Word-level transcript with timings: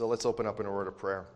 So 0.00 0.06
let's 0.06 0.24
open 0.24 0.46
up 0.46 0.58
in 0.60 0.64
a 0.64 0.72
word 0.72 0.88
of 0.88 0.96
prayer. 0.96 1.26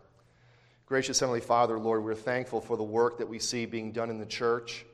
Gracious 0.87 1.19
Heavenly 1.19 1.39
Father, 1.39 1.77
Lord, 1.77 2.03
we're 2.03 2.15
thankful 2.15 2.59
for 2.59 2.75
the 2.75 2.83
work 2.83 3.19
that 3.19 3.29
we 3.29 3.37
see 3.37 3.67
being 3.67 3.91
done 3.91 4.09
in 4.09 4.17
the 4.17 4.25
church 4.25 4.87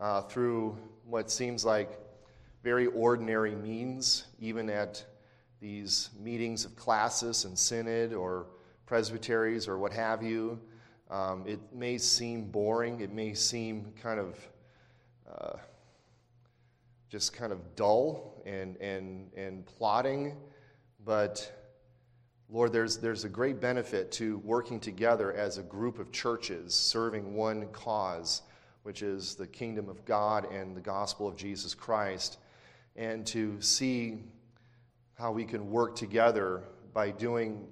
uh, 0.00 0.22
through 0.22 0.76
what 1.04 1.30
seems 1.30 1.64
like 1.64 1.96
very 2.64 2.86
ordinary 2.86 3.54
means, 3.54 4.24
even 4.40 4.68
at 4.68 5.04
these 5.60 6.10
meetings 6.18 6.64
of 6.64 6.74
classis 6.74 7.44
and 7.44 7.56
synod 7.56 8.14
or 8.14 8.46
presbyteries 8.84 9.68
or 9.68 9.78
what 9.78 9.92
have 9.92 10.20
you. 10.20 10.58
Um, 11.08 11.44
it 11.46 11.60
may 11.72 11.98
seem 11.98 12.50
boring, 12.50 13.00
it 13.00 13.12
may 13.12 13.32
seem 13.32 13.92
kind 14.02 14.18
of 14.18 14.36
uh, 15.32 15.56
just 17.08 17.32
kind 17.32 17.52
of 17.52 17.76
dull 17.76 18.42
and, 18.44 18.76
and, 18.78 19.32
and 19.34 19.64
plotting, 19.66 20.36
but 21.04 21.57
Lord, 22.50 22.72
there's, 22.72 22.96
there's 22.96 23.24
a 23.24 23.28
great 23.28 23.60
benefit 23.60 24.10
to 24.12 24.38
working 24.38 24.80
together 24.80 25.34
as 25.34 25.58
a 25.58 25.62
group 25.62 25.98
of 25.98 26.10
churches 26.12 26.72
serving 26.72 27.34
one 27.34 27.66
cause, 27.72 28.40
which 28.84 29.02
is 29.02 29.34
the 29.34 29.46
kingdom 29.46 29.90
of 29.90 30.02
God 30.06 30.50
and 30.50 30.74
the 30.74 30.80
gospel 30.80 31.28
of 31.28 31.36
Jesus 31.36 31.74
Christ, 31.74 32.38
and 32.96 33.26
to 33.26 33.60
see 33.60 34.20
how 35.12 35.30
we 35.30 35.44
can 35.44 35.70
work 35.70 35.94
together 35.94 36.62
by 36.94 37.10
doing 37.10 37.68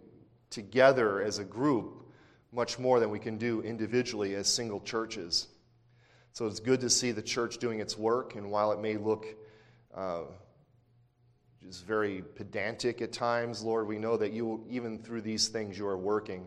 together 0.51 1.23
as 1.23 1.39
a 1.39 1.45
group 1.45 2.13
much 2.53 2.79
more 2.79 3.01
than 3.01 3.09
we 3.09 3.19
can 3.19 3.39
do 3.39 3.63
individually 3.63 4.35
as 4.35 4.47
single 4.47 4.81
churches. 4.81 5.49
So 6.35 6.47
it's 6.47 6.61
good 6.61 6.81
to 6.81 6.91
see 6.91 7.13
the 7.13 7.23
church 7.23 7.57
doing 7.57 7.81
its 7.81 7.97
work, 7.97 8.35
and 8.35 8.51
while 8.51 8.73
it 8.73 8.81
may 8.81 8.99
look 8.99 9.25
uh, 9.95 10.25
is 11.69 11.81
very 11.81 12.23
pedantic 12.37 13.03
at 13.03 13.13
times, 13.13 13.63
Lord, 13.63 13.89
we 13.89 13.99
know 13.99 14.17
that 14.17 14.33
you, 14.33 14.65
even 14.71 14.99
through 14.99 15.23
these 15.23 15.49
things, 15.49 15.77
you 15.77 15.87
are 15.87 15.99
working. 15.99 16.47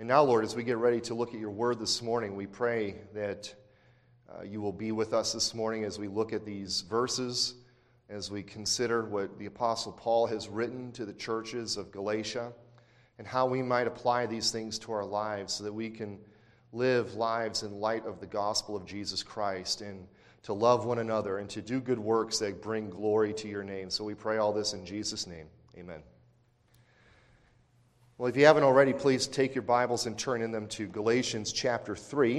And 0.00 0.08
now, 0.08 0.22
Lord, 0.24 0.44
as 0.44 0.56
we 0.56 0.64
get 0.64 0.78
ready 0.78 1.00
to 1.02 1.14
look 1.14 1.34
at 1.34 1.40
your 1.40 1.50
word 1.50 1.78
this 1.78 2.02
morning, 2.02 2.34
we 2.34 2.46
pray 2.46 2.96
that 3.14 3.54
uh, 4.28 4.42
you 4.42 4.60
will 4.60 4.72
be 4.72 4.90
with 4.90 5.12
us 5.12 5.32
this 5.32 5.54
morning 5.54 5.84
as 5.84 6.00
we 6.00 6.08
look 6.08 6.32
at 6.32 6.44
these 6.44 6.80
verses, 6.80 7.54
as 8.08 8.30
we 8.30 8.42
consider 8.42 9.04
what 9.04 9.38
the 9.38 9.46
Apostle 9.46 9.92
Paul 9.92 10.26
has 10.26 10.48
written 10.48 10.90
to 10.92 11.04
the 11.04 11.14
churches 11.14 11.76
of 11.76 11.92
Galatia, 11.92 12.52
and 13.18 13.26
how 13.26 13.46
we 13.46 13.62
might 13.62 13.86
apply 13.86 14.26
these 14.26 14.50
things 14.50 14.80
to 14.80 14.92
our 14.92 15.04
lives 15.04 15.54
so 15.54 15.62
that 15.62 15.72
we 15.72 15.90
can 15.90 16.18
live 16.72 17.14
lives 17.14 17.62
in 17.62 17.78
light 17.78 18.04
of 18.04 18.18
the 18.18 18.26
gospel 18.26 18.74
of 18.74 18.84
Jesus 18.84 19.22
Christ 19.22 19.80
and 19.80 20.08
to 20.42 20.52
love 20.52 20.86
one 20.86 20.98
another, 20.98 21.38
and 21.38 21.50
to 21.50 21.60
do 21.60 21.80
good 21.80 21.98
works 21.98 22.38
that 22.38 22.62
bring 22.62 22.90
glory 22.90 23.34
to 23.34 23.48
your 23.48 23.62
name. 23.62 23.90
So 23.90 24.04
we 24.04 24.14
pray 24.14 24.38
all 24.38 24.52
this 24.52 24.72
in 24.72 24.86
Jesus' 24.86 25.26
name. 25.26 25.46
Amen. 25.78 26.02
Well, 28.16 28.28
if 28.28 28.36
you 28.36 28.44
haven't 28.44 28.64
already, 28.64 28.92
please 28.92 29.26
take 29.26 29.54
your 29.54 29.62
Bibles 29.62 30.06
and 30.06 30.18
turn 30.18 30.42
in 30.42 30.50
them 30.50 30.66
to 30.68 30.86
Galatians 30.86 31.52
chapter 31.52 31.96
3. 31.96 32.38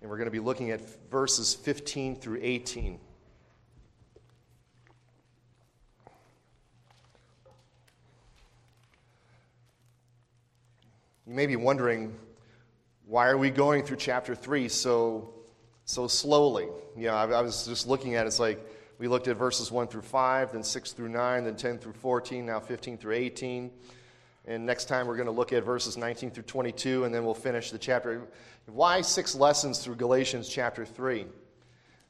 And 0.00 0.10
we're 0.10 0.16
going 0.16 0.26
to 0.26 0.32
be 0.32 0.40
looking 0.40 0.72
at 0.72 0.80
verses 1.08 1.54
15 1.54 2.16
through 2.16 2.40
18. 2.42 2.98
You 11.26 11.34
may 11.34 11.46
be 11.46 11.54
wondering, 11.54 12.16
why 13.06 13.28
are 13.28 13.38
we 13.38 13.50
going 13.50 13.84
through 13.84 13.98
chapter 13.98 14.34
3 14.34 14.68
so 14.68 15.31
so 15.92 16.08
slowly. 16.08 16.68
You 16.96 17.08
know, 17.08 17.14
I, 17.14 17.24
I, 17.24 17.42
was 17.42 17.66
just 17.66 17.86
looking 17.86 18.14
at 18.14 18.24
it, 18.24 18.28
it's 18.28 18.40
like 18.40 18.66
we 18.98 19.08
looked 19.08 19.28
at 19.28 19.36
verses 19.36 19.70
1 19.70 19.88
through 19.88 20.00
5, 20.00 20.52
then 20.52 20.62
6 20.62 20.92
through 20.92 21.10
9, 21.10 21.44
then 21.44 21.54
10 21.54 21.78
through 21.78 21.92
14, 21.92 22.46
now 22.46 22.60
15 22.60 22.96
through 22.96 23.14
18. 23.14 23.70
And 24.46 24.64
next 24.64 24.86
time 24.86 25.06
we're 25.06 25.16
going 25.16 25.26
to 25.26 25.32
look 25.32 25.52
at 25.52 25.62
verses 25.64 25.98
19 25.98 26.30
through 26.30 26.44
22, 26.44 27.04
and 27.04 27.14
then 27.14 27.26
we'll 27.26 27.34
finish 27.34 27.70
the 27.70 27.78
chapter. 27.78 28.22
Why 28.64 29.02
six 29.02 29.34
lessons 29.34 29.80
through 29.80 29.96
Galatians 29.96 30.48
chapter 30.48 30.86
3? 30.86 31.26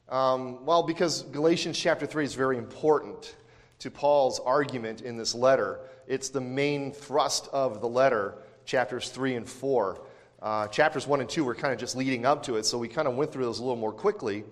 Um, 0.08 0.64
well, 0.64 0.84
because 0.84 1.22
Galatians 1.22 1.76
chapter 1.76 2.06
3 2.06 2.24
is 2.24 2.34
very 2.34 2.58
important 2.58 3.34
to 3.80 3.90
Paul's 3.90 4.38
argument 4.38 5.00
in 5.00 5.16
this 5.16 5.34
letter. 5.34 5.80
It's 6.06 6.28
the 6.28 6.40
main 6.40 6.92
thrust 6.92 7.48
of 7.52 7.80
the 7.80 7.88
letter, 7.88 8.36
chapters 8.64 9.08
3 9.08 9.34
and 9.34 9.48
4. 9.48 10.00
Uh, 10.42 10.66
chapters 10.66 11.06
1 11.06 11.20
and 11.20 11.30
2 11.30 11.44
were 11.44 11.54
kind 11.54 11.72
of 11.72 11.78
just 11.78 11.94
leading 11.94 12.26
up 12.26 12.42
to 12.42 12.56
it, 12.56 12.66
so 12.66 12.76
we 12.76 12.88
kind 12.88 13.06
of 13.06 13.14
went 13.14 13.30
through 13.30 13.44
those 13.44 13.60
a 13.60 13.62
little 13.62 13.76
more 13.76 13.92
quickly. 13.92 14.42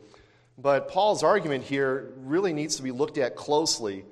But 0.57 0.89
Paul's 0.89 1.25
argument 1.25 1.65
here 1.65 2.13
really 2.19 2.53
needs 2.53 2.77
to 2.77 2.83
be 2.83 2.93
looked 2.93 3.19
at 3.19 3.35
closely. 3.35 4.05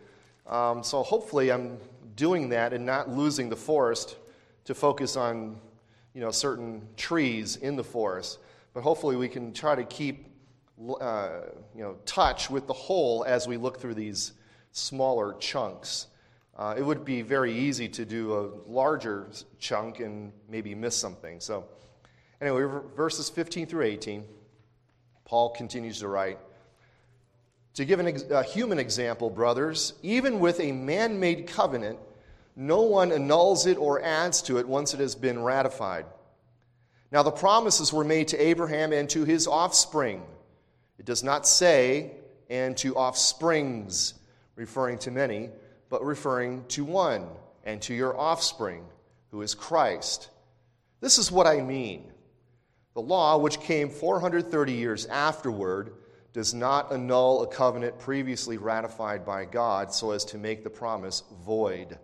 Um, 0.49 0.83
so 0.83 1.05
hopefully, 1.05 1.53
I'm 1.53 1.79
doing 2.17 2.49
that 2.49 2.73
and 2.73 2.85
not 2.85 3.09
losing 3.09 3.49
the 3.49 3.57
forest 3.57 4.17
to 4.65 4.75
focus 4.75 5.17
on 5.17 5.61
you 6.15 6.21
know, 6.21 6.33
certain 6.33 6.83
trees 6.97 7.55
in 7.55 7.77
the 7.77 7.85
forest. 7.85 8.41
But 8.75 8.83
hopefully, 8.83 9.15
we 9.15 9.29
can 9.29 9.53
try 9.53 9.77
to 9.77 9.85
keep 9.85 10.27
uh, 11.01 11.29
you 11.77 11.83
know, 11.83 11.97
touch 12.07 12.51
with 12.51 12.67
the 12.67 12.73
whole 12.73 13.25
as 13.25 13.47
we 13.47 13.57
look 13.57 13.81
through 13.81 13.95
these 13.95 14.33
smaller 14.73 15.35
chunks. 15.39 16.09
Uh, 16.59 16.75
it 16.77 16.83
would 16.83 17.05
be 17.05 17.23
very 17.23 17.57
easy 17.57 17.89
to 17.89 18.05
do 18.05 18.35
a 18.35 18.71
larger 18.71 19.29
chunk 19.61 20.01
and 20.01 20.33
maybe 20.49 20.75
miss 20.75 20.97
something. 20.97 21.39
So, 21.39 21.65
anyway, 22.41 22.67
verses 22.97 23.31
15 23.31 23.67
through 23.67 23.85
18, 23.85 24.25
Paul 25.25 25.51
continues 25.51 26.01
to 26.01 26.09
write 26.09 26.39
To 27.75 27.85
give 27.85 28.01
ex- 28.01 28.25
a 28.29 28.43
human 28.43 28.81
example, 28.81 29.31
brothers, 29.31 29.95
even 30.03 30.41
with 30.41 30.59
a 30.59 30.73
man 30.73 31.21
made 31.21 31.47
covenant, 31.47 32.01
no 32.57 32.83
one 32.83 33.13
annuls 33.13 33.67
it 33.67 33.79
or 33.79 34.03
adds 34.03 34.43
to 34.43 34.59
it 34.59 34.67
once 34.67 34.95
it 34.95 35.01
has 35.01 35.15
been 35.15 35.41
ratified. 35.41 36.07
Now, 37.13 37.23
the 37.23 37.31
promises 37.31 37.93
were 37.93 38.05
made 38.05 38.29
to 38.29 38.37
Abraham 38.37 38.93
and 38.93 39.09
to 39.11 39.25
his 39.25 39.47
offspring. 39.47 40.25
It 40.99 41.07
does 41.07 41.23
not 41.23 41.47
say, 41.47 42.17
and 42.51 42.77
to 42.79 42.97
offsprings, 42.97 44.15
referring 44.57 44.99
to 44.99 45.13
many 45.13 45.51
but 45.89 46.05
referring 46.05 46.65
to 46.69 46.85
one, 46.85 47.27
and 47.65 47.83
to 47.83 47.95
your 47.95 48.19
offspring, 48.19 48.85
who 49.31 49.43
is 49.43 49.55
Christ. 49.55 50.31
This 51.01 51.19
is 51.19 51.31
what 51.31 51.47
I 51.47 51.61
mean. 51.61 52.11
The 52.95 53.03
law, 53.03 53.39
which 53.39 53.61
came 53.61 53.91
430 53.91 54.73
years 54.73 55.07
afterward, 55.07 55.93
does 56.33 56.55
not 56.55 56.93
annul 56.93 57.43
a 57.43 57.47
covenant 57.47 57.99
previously 57.99 58.59
ratified 58.59 59.25
by 59.25 59.45
God 59.45 59.93
so 59.93 60.11
as 60.13 60.25
to 60.27 60.39
make 60.39 60.65
the 60.65 60.71
promise 60.71 61.23
void. 61.45 61.99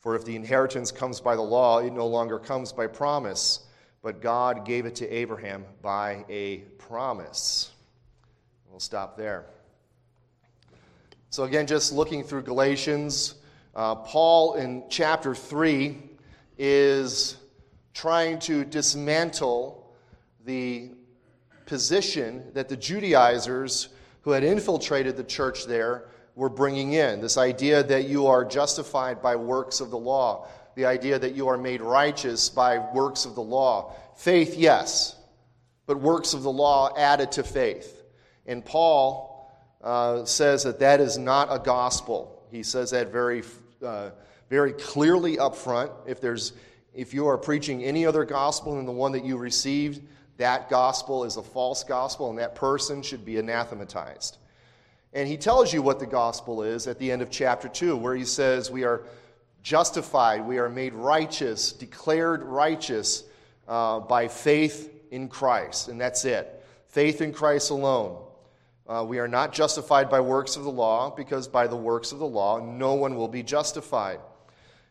For 0.00 0.14
if 0.14 0.24
the 0.24 0.36
inheritance 0.36 0.92
comes 0.92 1.20
by 1.20 1.34
the 1.34 1.42
law, 1.42 1.78
it 1.78 1.92
no 1.92 2.06
longer 2.06 2.38
comes 2.38 2.72
by 2.72 2.86
promise, 2.86 3.60
but 4.02 4.22
God 4.22 4.64
gave 4.64 4.86
it 4.86 4.94
to 4.96 5.08
Abraham 5.08 5.64
by 5.82 6.24
a 6.28 6.58
promise. 6.78 7.72
We'll 8.70 8.80
stop 8.80 9.16
there. 9.16 9.46
So, 11.30 11.44
again, 11.44 11.66
just 11.66 11.92
looking 11.92 12.24
through 12.24 12.42
Galatians, 12.42 13.34
uh, 13.76 13.96
Paul 13.96 14.54
in 14.54 14.84
chapter 14.88 15.34
3 15.34 15.98
is 16.56 17.36
trying 17.92 18.38
to 18.38 18.64
dismantle 18.64 19.94
the 20.46 20.90
position 21.66 22.50
that 22.54 22.70
the 22.70 22.78
Judaizers 22.78 23.90
who 24.22 24.30
had 24.30 24.42
infiltrated 24.42 25.18
the 25.18 25.24
church 25.24 25.66
there 25.66 26.08
were 26.34 26.48
bringing 26.48 26.94
in. 26.94 27.20
This 27.20 27.36
idea 27.36 27.82
that 27.82 28.08
you 28.08 28.26
are 28.26 28.42
justified 28.42 29.20
by 29.20 29.36
works 29.36 29.80
of 29.80 29.90
the 29.90 29.98
law, 29.98 30.48
the 30.76 30.86
idea 30.86 31.18
that 31.18 31.34
you 31.34 31.48
are 31.48 31.58
made 31.58 31.82
righteous 31.82 32.48
by 32.48 32.78
works 32.94 33.26
of 33.26 33.34
the 33.34 33.42
law. 33.42 33.92
Faith, 34.16 34.56
yes, 34.56 35.14
but 35.84 36.00
works 36.00 36.32
of 36.32 36.42
the 36.42 36.50
law 36.50 36.96
added 36.96 37.32
to 37.32 37.42
faith. 37.42 38.02
And 38.46 38.64
Paul 38.64 39.27
uh, 39.82 40.24
says 40.24 40.64
that 40.64 40.78
that 40.80 41.00
is 41.00 41.18
not 41.18 41.48
a 41.50 41.58
gospel. 41.58 42.42
He 42.50 42.62
says 42.62 42.90
that 42.90 43.12
very, 43.12 43.42
uh, 43.84 44.10
very 44.50 44.72
clearly 44.72 45.38
up 45.38 45.54
front. 45.54 45.90
If, 46.06 46.20
there's, 46.20 46.52
if 46.94 47.14
you 47.14 47.26
are 47.26 47.38
preaching 47.38 47.84
any 47.84 48.06
other 48.06 48.24
gospel 48.24 48.76
than 48.76 48.86
the 48.86 48.92
one 48.92 49.12
that 49.12 49.24
you 49.24 49.36
received, 49.36 50.02
that 50.38 50.70
gospel 50.70 51.24
is 51.24 51.36
a 51.36 51.42
false 51.42 51.84
gospel, 51.84 52.30
and 52.30 52.38
that 52.38 52.54
person 52.54 53.02
should 53.02 53.24
be 53.24 53.38
anathematized. 53.38 54.38
And 55.12 55.26
he 55.26 55.36
tells 55.36 55.72
you 55.72 55.82
what 55.82 55.98
the 55.98 56.06
gospel 56.06 56.62
is 56.62 56.86
at 56.86 56.98
the 56.98 57.10
end 57.10 57.22
of 57.22 57.30
chapter 57.30 57.68
2, 57.68 57.96
where 57.96 58.14
he 58.14 58.24
says, 58.24 58.70
We 58.70 58.84
are 58.84 59.02
justified, 59.62 60.46
we 60.46 60.58
are 60.58 60.68
made 60.68 60.94
righteous, 60.94 61.72
declared 61.72 62.42
righteous 62.42 63.24
uh, 63.66 64.00
by 64.00 64.28
faith 64.28 64.92
in 65.10 65.28
Christ. 65.28 65.88
And 65.88 66.00
that's 66.00 66.24
it. 66.24 66.64
Faith 66.88 67.20
in 67.20 67.32
Christ 67.32 67.70
alone. 67.70 68.24
Uh, 68.88 69.04
we 69.04 69.18
are 69.18 69.28
not 69.28 69.52
justified 69.52 70.08
by 70.08 70.18
works 70.18 70.56
of 70.56 70.64
the 70.64 70.70
law, 70.70 71.10
because 71.10 71.46
by 71.46 71.66
the 71.66 71.76
works 71.76 72.10
of 72.10 72.18
the 72.18 72.26
law, 72.26 72.58
no 72.58 72.94
one 72.94 73.16
will 73.16 73.28
be 73.28 73.42
justified. 73.42 74.18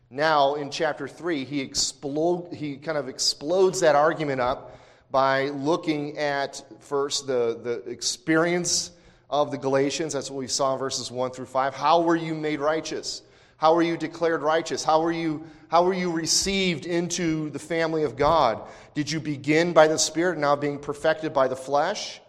Now, 0.08 0.54
in 0.54 0.70
chapter 0.70 1.08
3, 1.08 1.44
he, 1.44 1.60
explode, 1.60 2.54
he 2.54 2.76
kind 2.76 2.96
of 2.96 3.08
explodes 3.08 3.80
that 3.80 3.96
argument 3.96 4.40
up 4.40 4.78
by 5.10 5.48
looking 5.48 6.16
at 6.16 6.62
first 6.80 7.26
the, 7.26 7.58
the 7.62 7.90
experience 7.90 8.92
of 9.28 9.50
the 9.50 9.58
Galatians. 9.58 10.12
That's 10.12 10.30
what 10.30 10.38
we 10.38 10.46
saw 10.46 10.74
in 10.74 10.78
verses 10.78 11.10
1 11.10 11.32
through 11.32 11.46
5. 11.46 11.74
How 11.74 12.00
were 12.00 12.16
you 12.16 12.34
made 12.34 12.60
righteous? 12.60 13.22
How 13.56 13.74
were 13.74 13.82
you 13.82 13.96
declared 13.96 14.42
righteous? 14.42 14.84
How 14.84 15.02
were 15.02 15.12
you, 15.12 15.44
how 15.68 15.82
were 15.84 15.92
you 15.92 16.12
received 16.12 16.86
into 16.86 17.50
the 17.50 17.58
family 17.58 18.04
of 18.04 18.16
God? 18.16 18.62
Did 18.94 19.10
you 19.10 19.18
begin 19.18 19.72
by 19.72 19.88
the 19.88 19.98
Spirit, 19.98 20.38
now 20.38 20.54
being 20.54 20.78
perfected 20.78 21.34
by 21.34 21.48
the 21.48 21.56
flesh? 21.56 22.20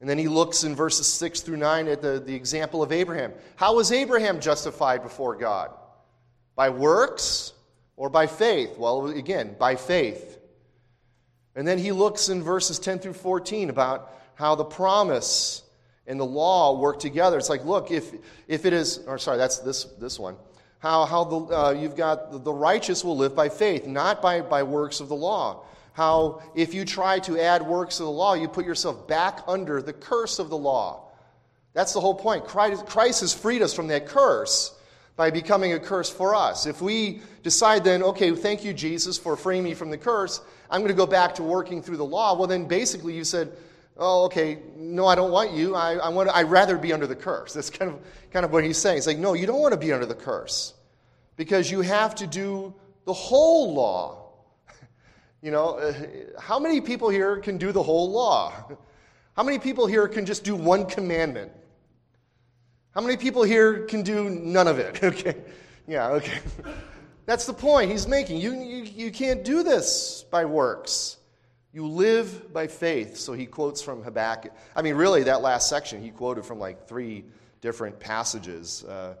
And 0.00 0.08
then 0.08 0.16
he 0.16 0.28
looks 0.28 0.64
in 0.64 0.74
verses 0.74 1.06
6 1.06 1.42
through 1.42 1.58
9 1.58 1.88
at 1.88 2.00
the, 2.00 2.20
the 2.20 2.34
example 2.34 2.82
of 2.82 2.90
Abraham. 2.90 3.32
How 3.56 3.74
was 3.74 3.92
Abraham 3.92 4.40
justified 4.40 5.02
before 5.02 5.36
God? 5.36 5.70
By 6.56 6.70
works 6.70 7.52
or 7.96 8.08
by 8.08 8.26
faith? 8.26 8.78
Well, 8.78 9.08
again, 9.08 9.56
by 9.58 9.76
faith. 9.76 10.38
And 11.54 11.68
then 11.68 11.78
he 11.78 11.92
looks 11.92 12.30
in 12.30 12.42
verses 12.42 12.78
10 12.78 13.00
through 13.00 13.12
14 13.12 13.68
about 13.68 14.10
how 14.34 14.54
the 14.54 14.64
promise 14.64 15.62
and 16.06 16.18
the 16.18 16.24
law 16.24 16.78
work 16.78 16.98
together. 16.98 17.36
It's 17.36 17.50
like, 17.50 17.64
look, 17.66 17.90
if, 17.90 18.10
if 18.48 18.64
it 18.64 18.72
is, 18.72 18.98
or 19.06 19.18
sorry, 19.18 19.36
that's 19.36 19.58
this, 19.58 19.84
this 20.00 20.18
one. 20.18 20.36
How, 20.78 21.04
how 21.04 21.24
the, 21.24 21.36
uh, 21.36 21.70
you've 21.72 21.94
got 21.94 22.42
the, 22.42 22.52
righteous 22.52 23.04
will 23.04 23.18
live 23.18 23.36
by 23.36 23.50
faith, 23.50 23.86
not 23.86 24.22
by, 24.22 24.40
by 24.40 24.62
works 24.62 25.00
of 25.00 25.08
the 25.08 25.14
law 25.14 25.64
how 26.00 26.40
if 26.54 26.72
you 26.72 26.86
try 26.86 27.18
to 27.18 27.38
add 27.38 27.60
works 27.60 27.98
to 27.98 28.04
the 28.04 28.10
law, 28.10 28.32
you 28.32 28.48
put 28.48 28.64
yourself 28.64 29.06
back 29.06 29.40
under 29.46 29.82
the 29.82 29.92
curse 29.92 30.38
of 30.38 30.48
the 30.48 30.56
law. 30.56 31.10
That's 31.74 31.92
the 31.92 32.00
whole 32.00 32.14
point. 32.14 32.46
Christ, 32.46 33.20
has 33.20 33.34
freed 33.34 33.60
us 33.60 33.74
from 33.74 33.88
that 33.88 34.06
curse 34.06 34.74
by 35.16 35.30
becoming 35.30 35.74
a 35.74 35.78
curse 35.78 36.08
for 36.08 36.34
us. 36.34 36.64
If 36.64 36.80
we 36.80 37.20
decide 37.42 37.84
then, 37.84 38.02
okay, 38.02 38.34
thank 38.34 38.64
you, 38.64 38.72
Jesus, 38.72 39.18
for 39.18 39.36
freeing 39.36 39.62
me 39.62 39.74
from 39.74 39.90
the 39.90 39.98
curse, 39.98 40.40
I'm 40.70 40.80
going 40.80 40.88
to 40.88 40.96
go 40.96 41.06
back 41.06 41.34
to 41.34 41.42
working 41.42 41.82
through 41.82 41.98
the 41.98 42.06
law, 42.06 42.34
well, 42.34 42.46
then 42.46 42.64
basically 42.64 43.12
you 43.12 43.22
said, 43.22 43.52
oh, 43.98 44.24
okay, 44.24 44.60
no, 44.78 45.06
I 45.06 45.14
don't 45.14 45.30
want 45.30 45.52
you. 45.52 45.74
I, 45.74 45.96
I 45.96 46.08
want 46.08 46.30
to, 46.30 46.34
I'd 46.34 46.50
rather 46.50 46.78
be 46.78 46.94
under 46.94 47.06
the 47.06 47.14
curse. 47.14 47.52
That's 47.52 47.68
kind 47.68 47.90
of, 47.90 48.00
kind 48.32 48.46
of 48.46 48.52
what 48.52 48.64
he's 48.64 48.78
saying. 48.78 48.96
He's 48.96 49.06
like, 49.06 49.18
no, 49.18 49.34
you 49.34 49.46
don't 49.46 49.60
want 49.60 49.74
to 49.74 49.78
be 49.78 49.92
under 49.92 50.06
the 50.06 50.14
curse 50.14 50.72
because 51.36 51.70
you 51.70 51.82
have 51.82 52.14
to 52.14 52.26
do 52.26 52.72
the 53.04 53.12
whole 53.12 53.74
law. 53.74 54.19
You 55.42 55.50
know, 55.50 55.78
uh, 55.78 55.94
how 56.38 56.58
many 56.58 56.80
people 56.80 57.08
here 57.08 57.38
can 57.38 57.56
do 57.56 57.72
the 57.72 57.82
whole 57.82 58.10
law? 58.10 58.52
How 59.36 59.42
many 59.42 59.58
people 59.58 59.86
here 59.86 60.06
can 60.06 60.26
just 60.26 60.44
do 60.44 60.54
one 60.54 60.84
commandment? 60.84 61.50
How 62.94 63.00
many 63.00 63.16
people 63.16 63.42
here 63.42 63.86
can 63.86 64.02
do 64.02 64.28
none 64.28 64.68
of 64.68 64.78
it? 64.78 65.02
Okay. 65.04 65.36
Yeah, 65.86 66.08
okay. 66.08 66.38
That's 67.26 67.46
the 67.46 67.52
point 67.52 67.90
he's 67.90 68.06
making. 68.06 68.40
You, 68.40 68.52
you, 68.52 68.82
you 68.84 69.10
can't 69.10 69.44
do 69.44 69.62
this 69.62 70.24
by 70.30 70.44
works. 70.44 71.16
You 71.72 71.86
live 71.86 72.52
by 72.52 72.66
faith. 72.66 73.16
So 73.16 73.32
he 73.32 73.46
quotes 73.46 73.80
from 73.80 74.02
Habakkuk. 74.02 74.52
I 74.76 74.82
mean, 74.82 74.94
really, 74.94 75.22
that 75.24 75.40
last 75.40 75.68
section, 75.68 76.02
he 76.02 76.10
quoted 76.10 76.44
from 76.44 76.58
like 76.58 76.86
three 76.86 77.24
different 77.60 77.98
passages 77.98 78.84
uh, 78.84 79.14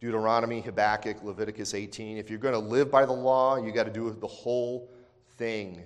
Deuteronomy, 0.00 0.60
Habakkuk, 0.60 1.22
Leviticus 1.22 1.74
18. 1.74 2.18
If 2.18 2.28
you're 2.28 2.38
going 2.38 2.54
to 2.54 2.60
live 2.60 2.90
by 2.90 3.06
the 3.06 3.12
law, 3.12 3.56
you 3.56 3.72
got 3.72 3.84
to 3.84 3.92
do 3.92 4.10
the 4.10 4.26
whole 4.26 4.88
thing. 5.36 5.82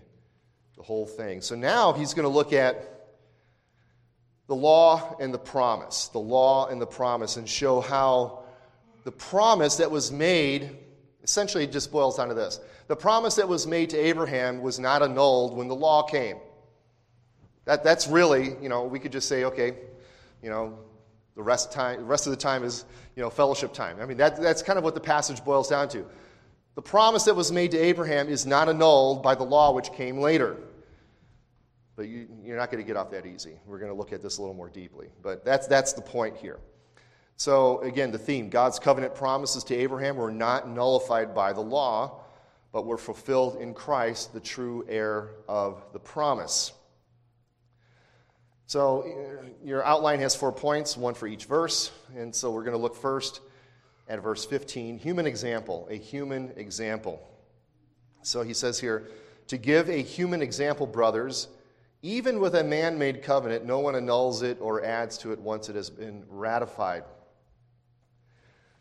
The 0.76 0.82
whole 0.82 1.06
thing. 1.06 1.42
So 1.42 1.54
now 1.54 1.92
he's 1.92 2.14
going 2.14 2.24
to 2.24 2.30
look 2.30 2.52
at 2.52 3.08
the 4.46 4.54
law 4.54 5.16
and 5.20 5.32
the 5.32 5.38
promise. 5.38 6.08
The 6.08 6.18
law 6.18 6.66
and 6.68 6.80
the 6.80 6.86
promise, 6.86 7.36
and 7.36 7.48
show 7.48 7.80
how 7.80 8.44
the 9.04 9.12
promise 9.12 9.76
that 9.76 9.90
was 9.90 10.10
made 10.10 10.76
essentially 11.22 11.66
just 11.66 11.92
boils 11.92 12.16
down 12.16 12.28
to 12.28 12.34
this 12.34 12.60
the 12.90 12.96
promise 12.96 13.36
that 13.36 13.48
was 13.48 13.68
made 13.68 13.90
to 13.90 13.96
Abraham 13.96 14.62
was 14.62 14.80
not 14.80 15.00
annulled 15.00 15.56
when 15.56 15.68
the 15.68 15.76
law 15.76 16.02
came. 16.02 16.38
That, 17.64 17.84
that's 17.84 18.08
really, 18.08 18.56
you 18.60 18.68
know, 18.68 18.82
we 18.82 18.98
could 18.98 19.12
just 19.12 19.28
say, 19.28 19.44
okay, 19.44 19.76
you 20.42 20.50
know, 20.50 20.76
the 21.36 21.42
rest, 21.42 21.70
time, 21.70 22.00
the 22.00 22.04
rest 22.04 22.26
of 22.26 22.32
the 22.32 22.36
time 22.36 22.64
is, 22.64 22.84
you 23.14 23.22
know, 23.22 23.30
fellowship 23.30 23.72
time. 23.72 24.00
I 24.00 24.06
mean, 24.06 24.16
that, 24.16 24.42
that's 24.42 24.60
kind 24.60 24.76
of 24.76 24.82
what 24.82 24.94
the 24.94 25.00
passage 25.00 25.44
boils 25.44 25.68
down 25.68 25.88
to. 25.90 26.04
The 26.80 26.88
promise 26.88 27.24
that 27.24 27.36
was 27.36 27.52
made 27.52 27.72
to 27.72 27.78
Abraham 27.78 28.30
is 28.30 28.46
not 28.46 28.70
annulled 28.70 29.22
by 29.22 29.34
the 29.34 29.44
law 29.44 29.74
which 29.74 29.92
came 29.92 30.16
later. 30.16 30.56
But 31.94 32.08
you, 32.08 32.26
are 32.48 32.56
not 32.56 32.70
going 32.70 32.82
to 32.82 32.86
get 32.86 32.96
off 32.96 33.10
that 33.10 33.26
easy. 33.26 33.58
We're 33.66 33.78
going 33.78 33.90
to 33.90 33.94
look 33.94 34.14
at 34.14 34.22
this 34.22 34.38
a 34.38 34.40
little 34.40 34.56
more 34.56 34.70
deeply. 34.70 35.08
But 35.22 35.44
that's, 35.44 35.66
that's 35.66 35.92
the 35.92 36.00
point 36.00 36.38
here. 36.38 36.58
So, 37.36 37.82
again, 37.82 38.12
the 38.12 38.18
theme 38.18 38.48
God's 38.48 38.78
covenant 38.78 39.14
promises 39.14 39.62
to 39.64 39.76
Abraham 39.76 40.16
were 40.16 40.30
not 40.30 40.70
nullified 40.70 41.34
by 41.34 41.52
the 41.52 41.60
law, 41.60 42.22
but 42.72 42.86
were 42.86 42.96
fulfilled 42.96 43.60
in 43.60 43.74
Christ, 43.74 44.32
the 44.32 44.40
true 44.40 44.86
heir 44.88 45.32
of 45.50 45.84
the 45.92 46.00
promise. 46.00 46.72
So, 48.68 49.36
your 49.62 49.84
outline 49.84 50.20
has 50.20 50.34
four 50.34 50.50
points, 50.50 50.96
one 50.96 51.12
for 51.12 51.26
each 51.26 51.44
verse. 51.44 51.92
And 52.16 52.34
so, 52.34 52.50
we're 52.50 52.64
going 52.64 52.74
to 52.74 52.82
look 52.82 52.96
first 52.96 53.42
at 54.10 54.20
verse 54.20 54.44
15 54.44 54.98
human 54.98 55.24
example, 55.24 55.86
a 55.88 55.94
human 55.94 56.52
example. 56.56 57.22
So 58.22 58.42
he 58.42 58.52
says 58.52 58.78
here, 58.78 59.08
to 59.46 59.56
give 59.56 59.88
a 59.88 60.02
human 60.02 60.42
example, 60.42 60.86
brothers, 60.86 61.46
even 62.02 62.40
with 62.40 62.56
a 62.56 62.64
man 62.64 62.98
made 62.98 63.22
covenant, 63.22 63.64
no 63.64 63.78
one 63.78 63.94
annuls 63.94 64.42
it 64.42 64.58
or 64.60 64.84
adds 64.84 65.16
to 65.18 65.32
it 65.32 65.38
once 65.38 65.68
it 65.68 65.76
has 65.76 65.90
been 65.90 66.24
ratified. 66.28 67.04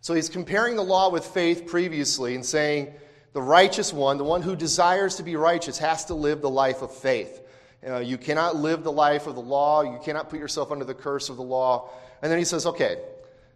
So 0.02 0.16
he's 0.16 0.30
comparing 0.30 0.76
the 0.76 0.84
law 0.84 1.12
with 1.12 1.26
faith 1.26 1.68
previously 1.68 2.34
and 2.34 2.44
saying 2.44 2.92
the 3.34 3.42
righteous 3.42 3.94
one, 3.94 4.18
the 4.18 4.24
one 4.24 4.42
who 4.42 4.56
desires 4.56 5.18
to 5.18 5.24
be 5.24 5.36
righteous, 5.36 5.78
has 5.78 6.06
to 6.06 6.16
live 6.16 6.42
the 6.42 6.50
life 6.50 6.82
of 6.82 6.92
faith. 6.92 7.42
Uh, 7.88 7.98
you 7.98 8.18
cannot 8.18 8.56
live 8.56 8.84
the 8.84 8.92
life 8.92 9.28
of 9.28 9.36
the 9.36 9.42
law. 9.42 9.84
You 9.84 10.00
cannot 10.04 10.30
put 10.30 10.40
yourself 10.40 10.72
under 10.72 10.86
the 10.86 10.96
curse 10.96 11.30
of 11.30 11.38
the 11.38 11.44
law. 11.44 11.92
And 12.24 12.32
then 12.32 12.40
he 12.40 12.46
says, 12.46 12.66
okay, 12.66 12.98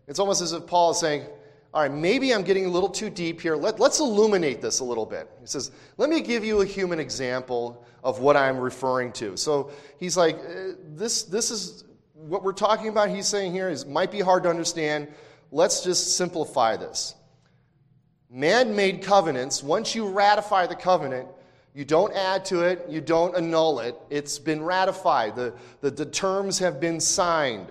it's 0.07 0.19
almost 0.19 0.41
as 0.41 0.53
if 0.53 0.67
Paul 0.67 0.91
is 0.91 0.99
saying, 0.99 1.25
all 1.73 1.81
right, 1.81 1.91
maybe 1.91 2.31
I'm 2.31 2.43
getting 2.43 2.67
a 2.67 2.69
little 2.69 2.89
too 2.89 3.09
deep 3.09 3.41
here. 3.41 3.55
Let, 3.55 3.81
us 3.81 3.99
illuminate 3.99 4.61
this 4.61 4.79
a 4.79 4.83
little 4.83 5.07
bit. 5.07 5.27
He 5.41 5.47
says, 5.47 5.71
let 5.97 6.07
me 6.07 6.21
give 6.21 6.45
you 6.45 6.61
a 6.61 6.65
human 6.65 6.99
example 6.99 7.83
of 8.03 8.19
what 8.19 8.37
I'm 8.37 8.59
referring 8.59 9.11
to. 9.13 9.35
So 9.37 9.71
he's 9.99 10.15
like, 10.15 10.35
uh, 10.35 10.73
this, 10.93 11.23
this 11.23 11.49
is 11.49 11.83
what 12.13 12.43
we're 12.43 12.53
talking 12.53 12.89
about. 12.89 13.09
He's 13.09 13.27
saying 13.27 13.53
here 13.53 13.69
is 13.69 13.87
might 13.87 14.11
be 14.11 14.19
hard 14.19 14.43
to 14.43 14.49
understand. 14.49 15.07
Let's 15.51 15.83
just 15.83 16.15
simplify 16.15 16.77
this. 16.77 17.15
Man 18.29 18.75
made 18.75 19.01
covenants, 19.01 19.63
once 19.63 19.95
you 19.95 20.07
ratify 20.07 20.67
the 20.67 20.75
covenant, 20.75 21.27
you 21.73 21.85
don't 21.85 22.13
add 22.13 22.45
to 22.45 22.61
it, 22.61 22.85
you 22.87 23.01
don't 23.01 23.35
annul 23.35 23.79
it. 23.79 23.95
It's 24.11 24.37
been 24.37 24.61
ratified, 24.61 25.35
the, 25.35 25.55
the, 25.81 25.89
the 25.89 26.05
terms 26.05 26.59
have 26.59 26.79
been 26.79 26.99
signed 26.99 27.67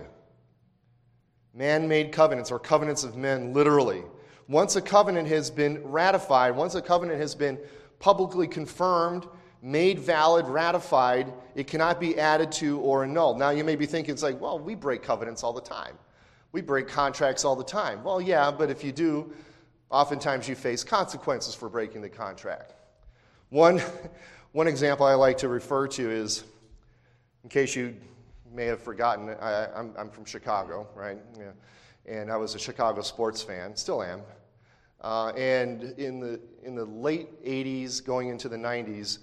man 1.53 1.87
made 1.87 2.11
covenants 2.11 2.51
or 2.51 2.59
covenants 2.59 3.03
of 3.03 3.15
men, 3.15 3.53
literally. 3.53 4.03
Once 4.47 4.75
a 4.75 4.81
covenant 4.81 5.27
has 5.27 5.49
been 5.49 5.81
ratified, 5.83 6.55
once 6.55 6.75
a 6.75 6.81
covenant 6.81 7.19
has 7.19 7.35
been 7.35 7.57
publicly 7.99 8.47
confirmed, 8.47 9.25
made 9.61 9.99
valid, 9.99 10.45
ratified, 10.47 11.31
it 11.55 11.67
cannot 11.67 11.99
be 11.99 12.19
added 12.19 12.51
to 12.51 12.79
or 12.79 13.03
annulled. 13.03 13.39
Now, 13.39 13.51
you 13.51 13.63
may 13.63 13.75
be 13.75 13.85
thinking, 13.85 14.13
it's 14.13 14.23
like, 14.23 14.39
well, 14.41 14.59
we 14.59 14.75
break 14.75 15.01
covenants 15.01 15.43
all 15.43 15.53
the 15.53 15.61
time. 15.61 15.97
We 16.51 16.61
break 16.61 16.87
contracts 16.87 17.45
all 17.45 17.55
the 17.55 17.63
time. 17.63 18.03
Well, 18.03 18.19
yeah, 18.19 18.51
but 18.51 18.69
if 18.69 18.83
you 18.83 18.91
do, 18.91 19.31
oftentimes 19.89 20.49
you 20.49 20.55
face 20.55 20.83
consequences 20.83 21.55
for 21.55 21.69
breaking 21.69 22.01
the 22.01 22.09
contract. 22.09 22.73
One, 23.49 23.81
one 24.51 24.67
example 24.67 25.05
I 25.05 25.13
like 25.13 25.37
to 25.39 25.47
refer 25.47 25.87
to 25.87 26.11
is, 26.11 26.43
in 27.43 27.49
case 27.49 27.75
you 27.75 27.95
may 28.53 28.65
have 28.65 28.81
forgotten, 28.81 29.29
I, 29.41 29.67
am 29.75 30.09
from 30.11 30.25
Chicago, 30.25 30.87
right? 30.95 31.17
Yeah. 31.37 31.51
And 32.05 32.31
I 32.31 32.37
was 32.37 32.55
a 32.55 32.59
Chicago 32.59 33.01
sports 33.01 33.41
fan, 33.41 33.75
still 33.75 34.03
am. 34.03 34.21
Uh, 35.01 35.29
and 35.29 35.83
in 35.97 36.19
the, 36.19 36.39
in 36.63 36.75
the 36.75 36.85
late 36.85 37.43
80s, 37.43 38.03
going 38.03 38.29
into 38.29 38.47
the 38.47 38.57
90s, 38.57 39.19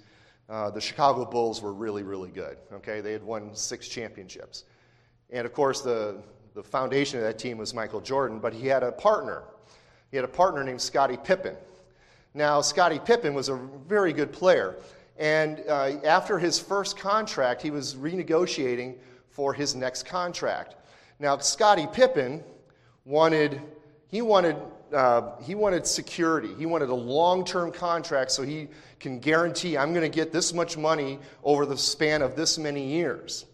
uh, 0.49 0.71
the 0.71 0.81
Chicago 0.81 1.25
Bulls 1.25 1.63
were 1.63 1.73
really, 1.73 2.03
really 2.03 2.31
good. 2.31 2.59
Okay, 2.73 3.01
they 3.01 3.13
had 3.13 3.23
won 3.23 3.55
six 3.55 3.89
championships. 3.89 4.65
And 5.31 5.47
of 5.47 5.53
course, 5.53 5.81
the, 5.81 6.23
the 6.55 6.63
foundation 6.63 7.19
of 7.19 7.25
that 7.25 7.39
team 7.39 7.57
was 7.57 7.73
Michael 7.73 8.01
Jordan, 8.01 8.41
but 8.41 8.53
he 8.53 8.67
had 8.67 8.83
a 8.83 8.93
partner. 8.93 9.45
He 10.11 10.17
had 10.17 10.25
a 10.25 10.29
partner 10.29 10.65
named 10.65 10.81
Scottie 10.81 11.17
Pippen. 11.17 11.57
Now, 12.35 12.61
Scottie 12.61 12.99
Pippen 12.99 13.33
was 13.33 13.49
a 13.49 13.57
very 13.87 14.13
good 14.13 14.33
player. 14.33 14.77
And 15.19 15.63
uh, 15.69 15.99
after 16.05 16.39
his 16.39 16.59
first 16.59 16.97
contract, 16.97 17.63
he 17.63 17.71
was 17.71 17.95
renegotiating 17.95 18.97
for 19.31 19.55
his 19.55 19.75
next 19.75 20.07
contract. 20.07 20.77
Now, 21.19 21.39
Scottie 21.39 21.89
Pippen 21.93 22.43
wanted, 23.05 23.61
he 24.09 24.23
wanted, 24.23 24.57
uh, 24.93 25.37
he 25.43 25.55
wanted 25.55 25.87
security. 25.87 26.55
He 26.59 26.67
wanted 26.67 26.89
a 26.89 26.95
long 26.95 27.45
term 27.45 27.73
contract 27.73 28.31
so 28.31 28.43
he 28.43 28.69
can 28.99 29.19
guarantee 29.19 29.77
I'm 29.77 29.93
going 29.93 30.11
to 30.11 30.15
get 30.15 30.33
this 30.33 30.53
much 30.53 30.77
money 30.77 31.19
over 31.43 31.67
the 31.67 31.77
span 31.77 32.23
of 32.23 32.37
this 32.37 32.59
many 32.59 32.87
years. 32.87 33.47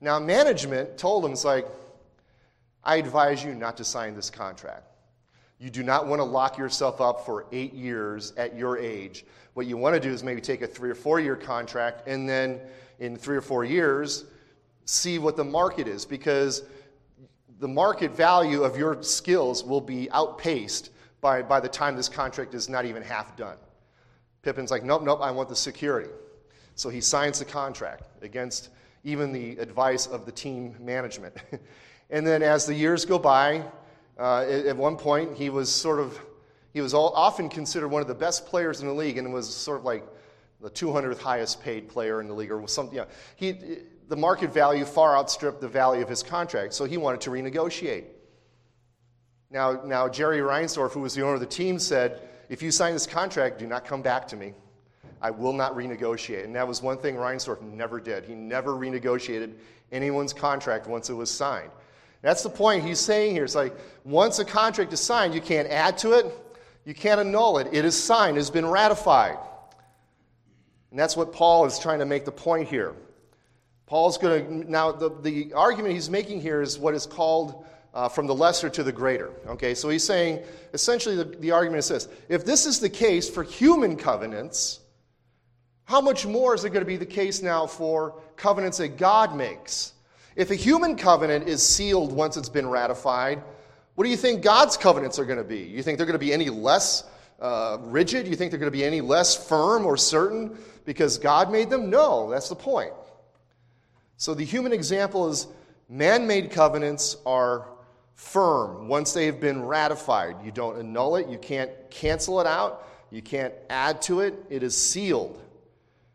Now, 0.00 0.18
management 0.18 0.98
told 0.98 1.24
him, 1.24 1.32
it's 1.32 1.44
like, 1.44 1.66
I 2.82 2.96
advise 2.96 3.42
you 3.42 3.54
not 3.54 3.78
to 3.78 3.84
sign 3.84 4.14
this 4.14 4.28
contract. 4.28 4.84
You 5.58 5.70
do 5.70 5.82
not 5.82 6.06
want 6.06 6.20
to 6.20 6.24
lock 6.24 6.58
yourself 6.58 7.00
up 7.00 7.24
for 7.24 7.46
eight 7.52 7.72
years 7.72 8.32
at 8.36 8.56
your 8.56 8.76
age. 8.76 9.24
What 9.54 9.66
you 9.66 9.76
want 9.76 9.94
to 9.94 10.00
do 10.00 10.10
is 10.10 10.22
maybe 10.22 10.40
take 10.40 10.62
a 10.62 10.66
three 10.66 10.90
or 10.90 10.94
four 10.94 11.20
year 11.20 11.36
contract, 11.36 12.06
and 12.06 12.28
then 12.28 12.60
in 12.98 13.16
three 13.16 13.36
or 13.36 13.40
four 13.40 13.64
years, 13.64 14.24
see 14.84 15.18
what 15.18 15.36
the 15.36 15.44
market 15.44 15.88
is 15.88 16.04
because 16.04 16.64
the 17.58 17.68
market 17.68 18.10
value 18.10 18.62
of 18.62 18.76
your 18.76 19.02
skills 19.02 19.64
will 19.64 19.80
be 19.80 20.10
outpaced 20.10 20.90
by, 21.20 21.42
by 21.42 21.60
the 21.60 21.68
time 21.68 21.96
this 21.96 22.08
contract 22.08 22.54
is 22.54 22.68
not 22.68 22.84
even 22.84 23.02
half 23.02 23.36
done. 23.36 23.56
Pippen's 24.42 24.70
like, 24.70 24.84
nope, 24.84 25.02
nope, 25.02 25.20
I 25.22 25.30
want 25.30 25.48
the 25.48 25.56
security. 25.56 26.10
So 26.74 26.90
he 26.90 27.00
signs 27.00 27.38
the 27.38 27.44
contract 27.44 28.04
against 28.22 28.68
even 29.04 29.32
the 29.32 29.56
advice 29.58 30.06
of 30.06 30.26
the 30.26 30.32
team 30.32 30.74
management. 30.80 31.34
and 32.10 32.26
then 32.26 32.42
as 32.42 32.66
the 32.66 32.74
years 32.74 33.04
go 33.04 33.18
by, 33.18 33.64
uh, 34.18 34.42
at, 34.42 34.76
one 34.76 34.96
point 34.96 35.36
he 35.36 35.50
was 35.50 35.72
sort 35.72 36.00
of, 36.00 36.18
he 36.72 36.80
was 36.80 36.94
all, 36.94 37.12
often 37.14 37.48
considered 37.48 37.88
one 37.88 38.02
of 38.02 38.08
the 38.08 38.14
best 38.14 38.46
players 38.46 38.80
in 38.80 38.86
the 38.86 38.92
league 38.92 39.18
and 39.18 39.32
was 39.32 39.52
sort 39.52 39.78
of 39.78 39.84
like 39.84 40.04
the 40.60 40.70
200th 40.70 41.18
highest 41.18 41.62
paid 41.62 41.88
player 41.88 42.20
in 42.20 42.28
the 42.28 42.34
league 42.34 42.50
or 42.50 42.66
something. 42.68 42.96
Know, 42.96 43.06
he, 43.36 43.78
the 44.08 44.16
market 44.16 44.52
value 44.52 44.84
far 44.84 45.16
outstripped 45.16 45.60
the 45.60 45.68
value 45.68 46.02
of 46.02 46.08
his 46.08 46.22
contract, 46.22 46.74
so 46.74 46.84
he 46.84 46.96
wanted 46.96 47.20
to 47.22 47.30
renegotiate. 47.30 48.04
Now, 49.50 49.82
now 49.84 50.08
Jerry 50.08 50.38
Reinsdorf, 50.38 50.92
who 50.92 51.00
was 51.00 51.14
the 51.14 51.22
owner 51.22 51.34
of 51.34 51.40
the 51.40 51.46
team, 51.46 51.78
said, 51.78 52.28
if 52.48 52.62
you 52.62 52.70
sign 52.70 52.92
this 52.92 53.06
contract, 53.06 53.58
do 53.58 53.66
not 53.66 53.84
come 53.84 54.02
back 54.02 54.28
to 54.28 54.36
me. 54.36 54.52
I 55.22 55.30
will 55.30 55.54
not 55.54 55.74
renegotiate. 55.74 56.44
And 56.44 56.54
that 56.54 56.68
was 56.68 56.82
one 56.82 56.98
thing 56.98 57.14
Reinsdorf 57.14 57.62
never 57.62 57.98
did. 57.98 58.24
He 58.24 58.34
never 58.34 58.72
renegotiated 58.72 59.54
anyone's 59.90 60.32
contract 60.32 60.86
once 60.86 61.08
it 61.08 61.14
was 61.14 61.30
signed. 61.30 61.70
That's 62.20 62.42
the 62.42 62.50
point 62.50 62.84
he's 62.84 63.00
saying 63.00 63.34
here. 63.34 63.44
It's 63.44 63.54
like 63.54 63.74
once 64.04 64.38
a 64.38 64.44
contract 64.44 64.92
is 64.92 65.00
signed, 65.00 65.34
you 65.34 65.40
can't 65.40 65.68
add 65.68 65.96
to 65.98 66.12
it, 66.12 66.26
you 66.84 66.94
can't 66.94 67.20
annul 67.20 67.58
it. 67.58 67.68
It 67.72 67.84
is 67.84 68.02
signed, 68.02 68.36
it 68.36 68.40
has 68.40 68.50
been 68.50 68.66
ratified. 68.66 69.38
And 70.90 70.98
that's 70.98 71.16
what 71.16 71.32
Paul 71.32 71.64
is 71.66 71.78
trying 71.78 71.98
to 72.00 72.06
make 72.06 72.24
the 72.24 72.32
point 72.32 72.68
here. 72.68 72.94
Paul's 73.94 74.18
going 74.18 74.64
to, 74.64 74.68
now, 74.68 74.90
the, 74.90 75.08
the 75.22 75.52
argument 75.52 75.94
he's 75.94 76.10
making 76.10 76.40
here 76.40 76.60
is 76.60 76.76
what 76.76 76.94
is 76.94 77.06
called 77.06 77.64
uh, 77.94 78.08
from 78.08 78.26
the 78.26 78.34
lesser 78.34 78.68
to 78.68 78.82
the 78.82 78.90
greater. 78.90 79.30
Okay, 79.46 79.72
so 79.72 79.88
he's 79.88 80.02
saying 80.02 80.42
essentially 80.72 81.14
the, 81.14 81.22
the 81.22 81.52
argument 81.52 81.78
is 81.78 81.86
this 81.90 82.08
if 82.28 82.44
this 82.44 82.66
is 82.66 82.80
the 82.80 82.88
case 82.88 83.30
for 83.30 83.44
human 83.44 83.94
covenants, 83.94 84.80
how 85.84 86.00
much 86.00 86.26
more 86.26 86.56
is 86.56 86.64
it 86.64 86.70
going 86.70 86.80
to 86.80 86.88
be 86.88 86.96
the 86.96 87.06
case 87.06 87.40
now 87.40 87.68
for 87.68 88.20
covenants 88.34 88.78
that 88.78 88.96
God 88.98 89.36
makes? 89.36 89.92
If 90.34 90.50
a 90.50 90.56
human 90.56 90.96
covenant 90.96 91.48
is 91.48 91.64
sealed 91.64 92.12
once 92.12 92.36
it's 92.36 92.48
been 92.48 92.68
ratified, 92.68 93.44
what 93.94 94.02
do 94.02 94.10
you 94.10 94.16
think 94.16 94.42
God's 94.42 94.76
covenants 94.76 95.20
are 95.20 95.24
going 95.24 95.38
to 95.38 95.44
be? 95.44 95.60
You 95.60 95.84
think 95.84 95.98
they're 95.98 96.06
going 96.08 96.18
to 96.18 96.26
be 96.26 96.32
any 96.32 96.50
less 96.50 97.04
uh, 97.38 97.78
rigid? 97.80 98.26
You 98.26 98.34
think 98.34 98.50
they're 98.50 98.58
going 98.58 98.72
to 98.72 98.76
be 98.76 98.84
any 98.84 99.02
less 99.02 99.48
firm 99.48 99.86
or 99.86 99.96
certain 99.96 100.58
because 100.84 101.16
God 101.16 101.52
made 101.52 101.70
them? 101.70 101.90
No, 101.90 102.28
that's 102.28 102.48
the 102.48 102.56
point. 102.56 102.92
So 104.24 104.32
the 104.32 104.42
human 104.42 104.72
example 104.72 105.28
is 105.28 105.48
man 105.86 106.26
made 106.26 106.50
covenants 106.50 107.18
are 107.26 107.68
firm 108.14 108.88
once 108.88 109.12
they 109.12 109.26
have 109.26 109.38
been 109.38 109.62
ratified. 109.62 110.36
You 110.42 110.50
don't 110.50 110.78
annul 110.78 111.16
it, 111.16 111.28
you 111.28 111.36
can't 111.36 111.70
cancel 111.90 112.40
it 112.40 112.46
out, 112.46 112.88
you 113.10 113.20
can't 113.20 113.52
add 113.68 114.00
to 114.00 114.20
it, 114.20 114.34
it 114.48 114.62
is 114.62 114.74
sealed. 114.74 115.38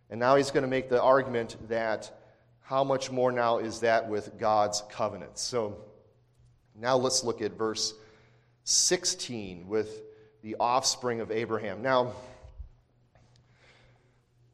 And 0.10 0.20
now 0.20 0.38
he's 0.38 0.50
going 0.50 0.63
to 0.63 0.68
make 0.68 0.89
the 0.89 1.00
argument 1.00 1.58
that 1.70 2.12
how 2.62 2.84
much 2.84 3.12
more 3.12 3.32
now 3.32 3.60
is 3.60 3.82
that 3.82 4.10
with 4.10 4.39
God's 4.39 4.82
covenants? 4.89 5.44
So 5.44 5.78
now 6.75 6.98
let's 6.98 7.24
look 7.24 7.44
at 7.44 7.51
verse 7.60 7.94
16 8.63 9.68
with 9.68 10.01
the 10.42 10.56
offspring 10.60 11.22
of 11.22 11.30
Abraham. 11.30 11.84
Now, 11.84 12.13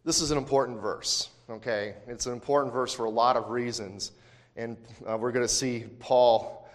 this 0.04 0.20
is 0.20 0.32
an 0.32 0.38
important 0.38 0.82
verse, 0.82 1.30
okay? 1.50 1.96
It's 2.08 2.25
an 2.25 2.34
important 2.34 2.74
verse 2.74 2.94
for 2.94 3.06
a 3.06 3.10
lot 3.10 3.36
of 3.36 3.50
reasons. 3.50 4.12
And 4.56 4.78
uh, 5.08 5.18
we're 5.18 5.32
going 5.32 5.46
to 5.46 5.54
see 5.54 5.86
Paul 6.00 6.68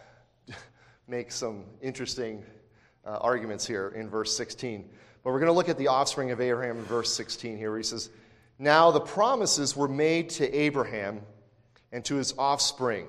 make 1.08 1.32
some 1.32 1.64
interesting 1.80 2.44
uh, 3.04 3.18
arguments 3.20 3.66
here 3.66 3.88
in 3.96 4.08
verse 4.08 4.36
16. 4.36 4.88
But 5.22 5.32
we're 5.32 5.38
going 5.38 5.48
to 5.48 5.54
look 5.54 5.68
at 5.68 5.78
the 5.78 5.88
offspring 5.88 6.30
of 6.30 6.40
Abraham 6.40 6.78
in 6.78 6.84
verse 6.84 7.12
16 7.12 7.56
here, 7.56 7.70
where 7.70 7.78
he 7.78 7.84
says, 7.84 8.10
Now 8.58 8.90
the 8.90 9.00
promises 9.00 9.76
were 9.76 9.88
made 9.88 10.30
to 10.30 10.50
Abraham 10.54 11.20
and 11.92 12.04
to 12.06 12.16
his 12.16 12.34
offspring. 12.38 13.06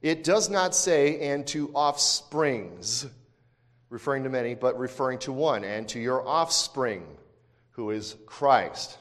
It 0.00 0.24
does 0.24 0.50
not 0.50 0.74
say, 0.74 1.30
and 1.30 1.46
to 1.48 1.70
offsprings, 1.74 3.06
referring 3.88 4.24
to 4.24 4.30
many, 4.30 4.54
but 4.54 4.76
referring 4.78 5.20
to 5.20 5.32
one, 5.32 5.64
and 5.64 5.88
to 5.90 6.00
your 6.00 6.26
offspring, 6.26 7.06
who 7.70 7.90
is 7.90 8.16
Christ. 8.26 8.98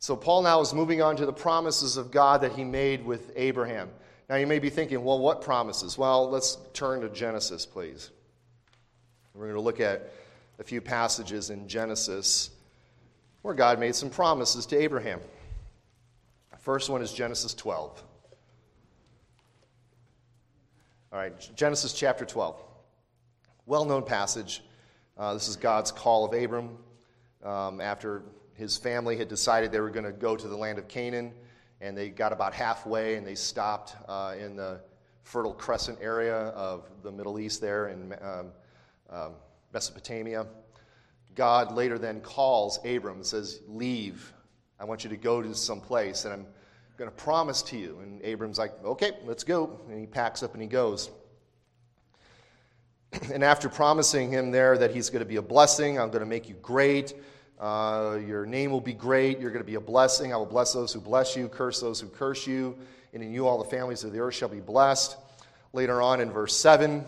So 0.00 0.14
Paul 0.14 0.42
now 0.42 0.60
is 0.60 0.72
moving 0.72 1.02
on 1.02 1.16
to 1.16 1.26
the 1.26 1.32
promises 1.32 1.96
of 1.96 2.10
God 2.10 2.42
that 2.42 2.52
he 2.52 2.64
made 2.64 3.04
with 3.04 3.32
Abraham. 3.34 3.90
Now 4.28 4.36
you 4.36 4.46
may 4.46 4.58
be 4.58 4.70
thinking, 4.70 5.02
well, 5.02 5.18
what 5.18 5.42
promises? 5.42 5.98
Well, 5.98 6.30
let's 6.30 6.58
turn 6.72 7.00
to 7.00 7.08
Genesis, 7.08 7.66
please. 7.66 8.10
We're 9.34 9.46
going 9.46 9.56
to 9.56 9.60
look 9.60 9.80
at 9.80 10.12
a 10.58 10.64
few 10.64 10.80
passages 10.80 11.50
in 11.50 11.66
Genesis 11.66 12.50
where 13.42 13.54
God 13.54 13.78
made 13.80 13.94
some 13.94 14.10
promises 14.10 14.66
to 14.66 14.76
Abraham. 14.76 15.20
The 16.50 16.58
first 16.58 16.90
one 16.90 17.02
is 17.02 17.12
Genesis 17.12 17.54
12. 17.54 18.02
All 21.10 21.18
right, 21.18 21.50
Genesis 21.56 21.92
chapter 21.92 22.24
12. 22.24 22.62
Well 23.66 23.84
known 23.84 24.04
passage. 24.04 24.62
Uh, 25.16 25.34
this 25.34 25.48
is 25.48 25.56
God's 25.56 25.90
call 25.90 26.24
of 26.24 26.34
Abram 26.34 26.76
um, 27.42 27.80
after 27.80 28.22
his 28.58 28.76
family 28.76 29.16
had 29.16 29.28
decided 29.28 29.70
they 29.70 29.78
were 29.78 29.88
going 29.88 30.04
to 30.04 30.10
go 30.10 30.34
to 30.34 30.48
the 30.48 30.56
land 30.56 30.78
of 30.78 30.88
Canaan, 30.88 31.32
and 31.80 31.96
they 31.96 32.08
got 32.08 32.32
about 32.32 32.52
halfway 32.52 33.14
and 33.14 33.24
they 33.24 33.36
stopped 33.36 33.94
uh, 34.08 34.34
in 34.36 34.56
the 34.56 34.80
Fertile 35.22 35.54
Crescent 35.54 35.96
area 36.02 36.34
of 36.34 36.88
the 37.04 37.12
Middle 37.12 37.38
East 37.38 37.60
there 37.60 37.86
in 37.88 38.16
um, 38.20 38.46
um, 39.10 39.32
Mesopotamia. 39.72 40.44
God 41.36 41.70
later 41.70 41.98
then 41.98 42.20
calls 42.20 42.80
Abram 42.84 43.18
and 43.18 43.26
says, 43.26 43.60
Leave. 43.68 44.32
I 44.80 44.84
want 44.84 45.04
you 45.04 45.10
to 45.10 45.16
go 45.16 45.40
to 45.40 45.54
some 45.54 45.80
place, 45.80 46.24
and 46.24 46.34
I'm 46.34 46.46
going 46.96 47.08
to 47.08 47.16
promise 47.16 47.62
to 47.62 47.78
you. 47.78 48.00
And 48.02 48.20
Abram's 48.22 48.58
like, 48.58 48.72
Okay, 48.84 49.12
let's 49.24 49.44
go. 49.44 49.78
And 49.88 50.00
he 50.00 50.06
packs 50.06 50.42
up 50.42 50.54
and 50.54 50.62
he 50.62 50.68
goes. 50.68 51.10
And 53.32 53.44
after 53.44 53.68
promising 53.68 54.32
him 54.32 54.50
there 54.50 54.76
that 54.76 54.90
he's 54.90 55.10
going 55.10 55.20
to 55.20 55.28
be 55.28 55.36
a 55.36 55.42
blessing, 55.42 55.98
I'm 55.98 56.08
going 56.08 56.20
to 56.20 56.26
make 56.26 56.48
you 56.48 56.56
great. 56.60 57.14
Uh, 57.58 58.18
your 58.24 58.46
name 58.46 58.70
will 58.70 58.80
be 58.80 58.92
great. 58.92 59.40
You're 59.40 59.50
going 59.50 59.64
to 59.64 59.66
be 59.66 59.74
a 59.74 59.80
blessing. 59.80 60.32
I 60.32 60.36
will 60.36 60.46
bless 60.46 60.72
those 60.72 60.92
who 60.92 61.00
bless 61.00 61.36
you, 61.36 61.48
curse 61.48 61.80
those 61.80 62.00
who 62.00 62.08
curse 62.08 62.46
you. 62.46 62.76
And 63.12 63.22
in 63.22 63.32
you, 63.32 63.48
all 63.48 63.58
the 63.58 63.68
families 63.68 64.04
of 64.04 64.12
the 64.12 64.20
earth 64.20 64.34
shall 64.34 64.48
be 64.48 64.60
blessed. 64.60 65.16
Later 65.72 66.00
on 66.00 66.20
in 66.20 66.30
verse 66.30 66.56
7, 66.56 67.04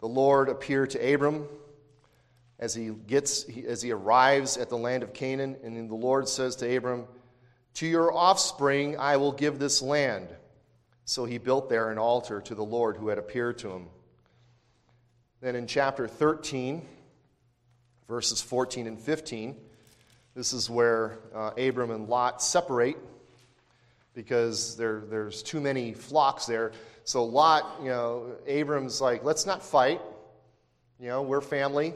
the 0.00 0.08
Lord 0.08 0.48
appeared 0.48 0.90
to 0.90 1.14
Abram 1.14 1.46
as 2.58 2.74
he, 2.74 2.90
gets, 3.06 3.44
as 3.66 3.82
he 3.82 3.90
arrives 3.90 4.56
at 4.56 4.70
the 4.70 4.78
land 4.78 5.02
of 5.02 5.12
Canaan. 5.12 5.56
And 5.62 5.90
the 5.90 5.94
Lord 5.94 6.28
says 6.28 6.56
to 6.56 6.76
Abram, 6.76 7.04
To 7.74 7.86
your 7.86 8.12
offspring 8.14 8.96
I 8.98 9.18
will 9.18 9.32
give 9.32 9.58
this 9.58 9.82
land. 9.82 10.28
So 11.04 11.24
he 11.26 11.38
built 11.38 11.68
there 11.68 11.90
an 11.90 11.98
altar 11.98 12.40
to 12.40 12.54
the 12.54 12.64
Lord 12.64 12.96
who 12.96 13.08
had 13.08 13.18
appeared 13.18 13.58
to 13.58 13.70
him. 13.70 13.88
Then 15.40 15.56
in 15.56 15.66
chapter 15.66 16.06
13, 16.06 16.86
verses 18.10 18.42
14 18.42 18.88
and 18.88 18.98
15. 18.98 19.56
This 20.34 20.52
is 20.52 20.68
where 20.68 21.20
uh, 21.32 21.52
Abram 21.56 21.92
and 21.92 22.08
Lot 22.08 22.42
separate 22.42 22.96
because 24.14 24.76
there, 24.76 25.04
there's 25.08 25.44
too 25.44 25.60
many 25.60 25.94
flocks 25.94 26.44
there. 26.44 26.72
So 27.04 27.24
Lot, 27.24 27.78
you 27.80 27.88
know, 27.88 28.32
Abram's 28.48 29.00
like, 29.00 29.22
let's 29.22 29.46
not 29.46 29.62
fight. 29.62 30.00
You 30.98 31.06
know, 31.06 31.22
we're 31.22 31.40
family. 31.40 31.94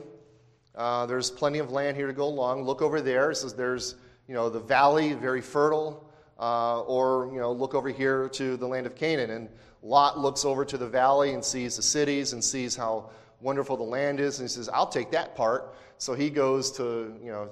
Uh, 0.77 1.05
there's 1.07 1.33
plenty 1.33 1.59
of 1.59 1.73
land 1.73 1.97
here 1.97 2.07
to 2.07 2.13
go 2.13 2.27
along. 2.27 2.63
Look 2.63 2.81
over 2.81 3.01
there. 3.01 3.33
It 3.33 3.37
says 3.37 3.53
there's, 3.53 3.97
you 4.29 4.35
know, 4.35 4.49
the 4.49 4.61
valley, 4.61 5.15
very 5.15 5.41
fertile. 5.41 6.09
Uh, 6.39 6.83
or, 6.83 7.29
you 7.33 7.41
know, 7.41 7.51
look 7.51 7.75
over 7.75 7.89
here 7.89 8.29
to 8.31 8.57
the 8.57 8.67
land 8.67 8.87
of 8.87 8.95
Canaan. 8.95 9.31
And 9.31 9.49
Lot 9.83 10.17
looks 10.17 10.45
over 10.45 10.65
to 10.65 10.79
the 10.79 10.89
valley 10.89 11.35
and 11.35 11.45
sees 11.45 11.75
the 11.75 11.83
cities 11.83 12.33
and 12.33 12.43
sees 12.43 12.77
how 12.77 13.11
wonderful 13.41 13.77
the 13.77 13.83
land 13.83 14.21
is. 14.21 14.39
And 14.39 14.49
he 14.49 14.53
says, 14.53 14.69
I'll 14.69 14.87
take 14.87 15.11
that 15.11 15.35
part. 15.35 15.75
So 15.99 16.15
he 16.15 16.31
goes 16.31 16.73
to, 16.73 17.15
you 17.23 17.31
know, 17.31 17.49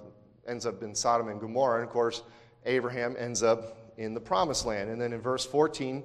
ends 0.47 0.67
up 0.67 0.83
in 0.83 0.95
Sodom 0.95 1.29
and 1.29 1.41
Gomorrah. 1.41 1.81
And 1.81 1.87
of 1.87 1.93
course, 1.93 2.23
Abraham 2.67 3.17
ends 3.19 3.43
up 3.43 3.93
in 3.97 4.15
the 4.15 4.21
promised 4.21 4.67
land. 4.67 4.91
And 4.91 5.01
then 5.01 5.13
in 5.13 5.21
verse 5.21 5.45
14, 5.45 6.03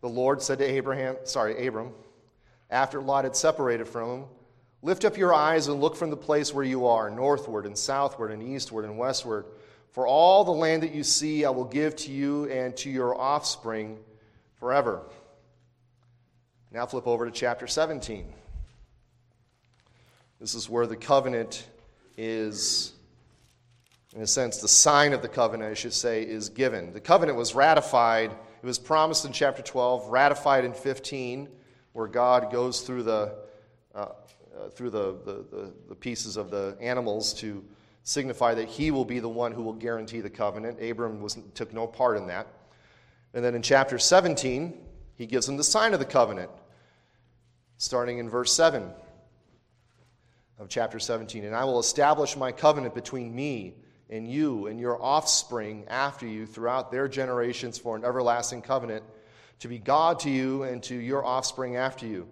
the 0.00 0.08
Lord 0.08 0.42
said 0.42 0.58
to 0.58 0.64
Abraham, 0.64 1.16
sorry, 1.24 1.66
Abram, 1.66 1.92
after 2.70 3.00
Lot 3.00 3.24
had 3.24 3.36
separated 3.36 3.86
from 3.88 4.10
him, 4.10 4.24
Lift 4.82 5.04
up 5.04 5.18
your 5.18 5.34
eyes 5.34 5.68
and 5.68 5.80
look 5.80 5.94
from 5.94 6.08
the 6.08 6.16
place 6.16 6.54
where 6.54 6.64
you 6.64 6.86
are, 6.86 7.10
northward 7.10 7.66
and 7.66 7.76
southward 7.76 8.30
and 8.30 8.42
eastward 8.42 8.86
and 8.86 8.96
westward. 8.96 9.44
For 9.90 10.06
all 10.06 10.44
the 10.44 10.52
land 10.52 10.82
that 10.82 10.94
you 10.94 11.04
see, 11.04 11.44
I 11.44 11.50
will 11.50 11.64
give 11.64 11.96
to 11.96 12.12
you 12.12 12.48
and 12.48 12.74
to 12.78 12.88
your 12.88 13.20
offspring 13.20 13.98
forever. 14.58 15.02
Now 16.70 16.86
flip 16.86 17.06
over 17.06 17.26
to 17.26 17.32
chapter 17.32 17.66
17. 17.66 18.32
This 20.40 20.54
is 20.54 20.70
where 20.70 20.86
the 20.86 20.96
covenant 20.96 21.66
is, 22.16 22.94
in 24.16 24.22
a 24.22 24.26
sense, 24.26 24.56
the 24.56 24.68
sign 24.68 25.12
of 25.12 25.20
the 25.20 25.28
covenant, 25.28 25.70
I 25.70 25.74
should 25.74 25.92
say, 25.92 26.22
is 26.22 26.48
given. 26.48 26.94
The 26.94 27.00
covenant 27.00 27.36
was 27.36 27.54
ratified 27.54 28.30
It 28.30 28.66
was 28.66 28.78
promised 28.78 29.26
in 29.26 29.32
chapter 29.32 29.60
12, 29.60 30.08
ratified 30.08 30.64
in 30.64 30.72
15, 30.72 31.46
where 31.92 32.06
God 32.06 32.50
goes 32.50 32.80
through 32.80 33.02
the, 33.02 33.34
uh, 33.94 33.98
uh, 33.98 34.68
through 34.70 34.90
the, 34.90 35.18
the, 35.26 35.74
the, 35.90 35.94
pieces 35.94 36.38
of 36.38 36.50
the 36.50 36.74
animals 36.80 37.34
to 37.34 37.62
signify 38.02 38.54
that 38.54 38.68
he 38.68 38.90
will 38.90 39.04
be 39.04 39.18
the 39.18 39.28
one 39.28 39.52
who 39.52 39.62
will 39.62 39.74
guarantee 39.74 40.22
the 40.22 40.30
covenant. 40.30 40.80
Abram 40.80 41.20
was, 41.20 41.38
took 41.54 41.74
no 41.74 41.86
part 41.86 42.16
in 42.16 42.26
that. 42.28 42.46
And 43.34 43.44
then 43.44 43.54
in 43.54 43.60
chapter 43.60 43.98
17, 43.98 44.72
he 45.16 45.26
gives 45.26 45.46
him 45.46 45.58
the 45.58 45.64
sign 45.64 45.92
of 45.92 46.00
the 46.00 46.06
covenant, 46.06 46.50
starting 47.76 48.16
in 48.18 48.30
verse 48.30 48.54
7 48.54 48.90
of 50.60 50.68
chapter 50.68 50.98
17. 50.98 51.44
And 51.44 51.56
I 51.56 51.64
will 51.64 51.80
establish 51.80 52.36
my 52.36 52.52
covenant 52.52 52.94
between 52.94 53.34
me 53.34 53.74
and 54.10 54.30
you 54.30 54.66
and 54.66 54.78
your 54.78 55.02
offspring 55.02 55.84
after 55.88 56.26
you 56.26 56.44
throughout 56.44 56.92
their 56.92 57.08
generations 57.08 57.78
for 57.78 57.96
an 57.96 58.04
everlasting 58.04 58.60
covenant, 58.60 59.02
to 59.60 59.68
be 59.68 59.78
God 59.78 60.20
to 60.20 60.30
you 60.30 60.64
and 60.64 60.82
to 60.84 60.94
your 60.94 61.24
offspring 61.24 61.76
after 61.76 62.06
you. 62.06 62.28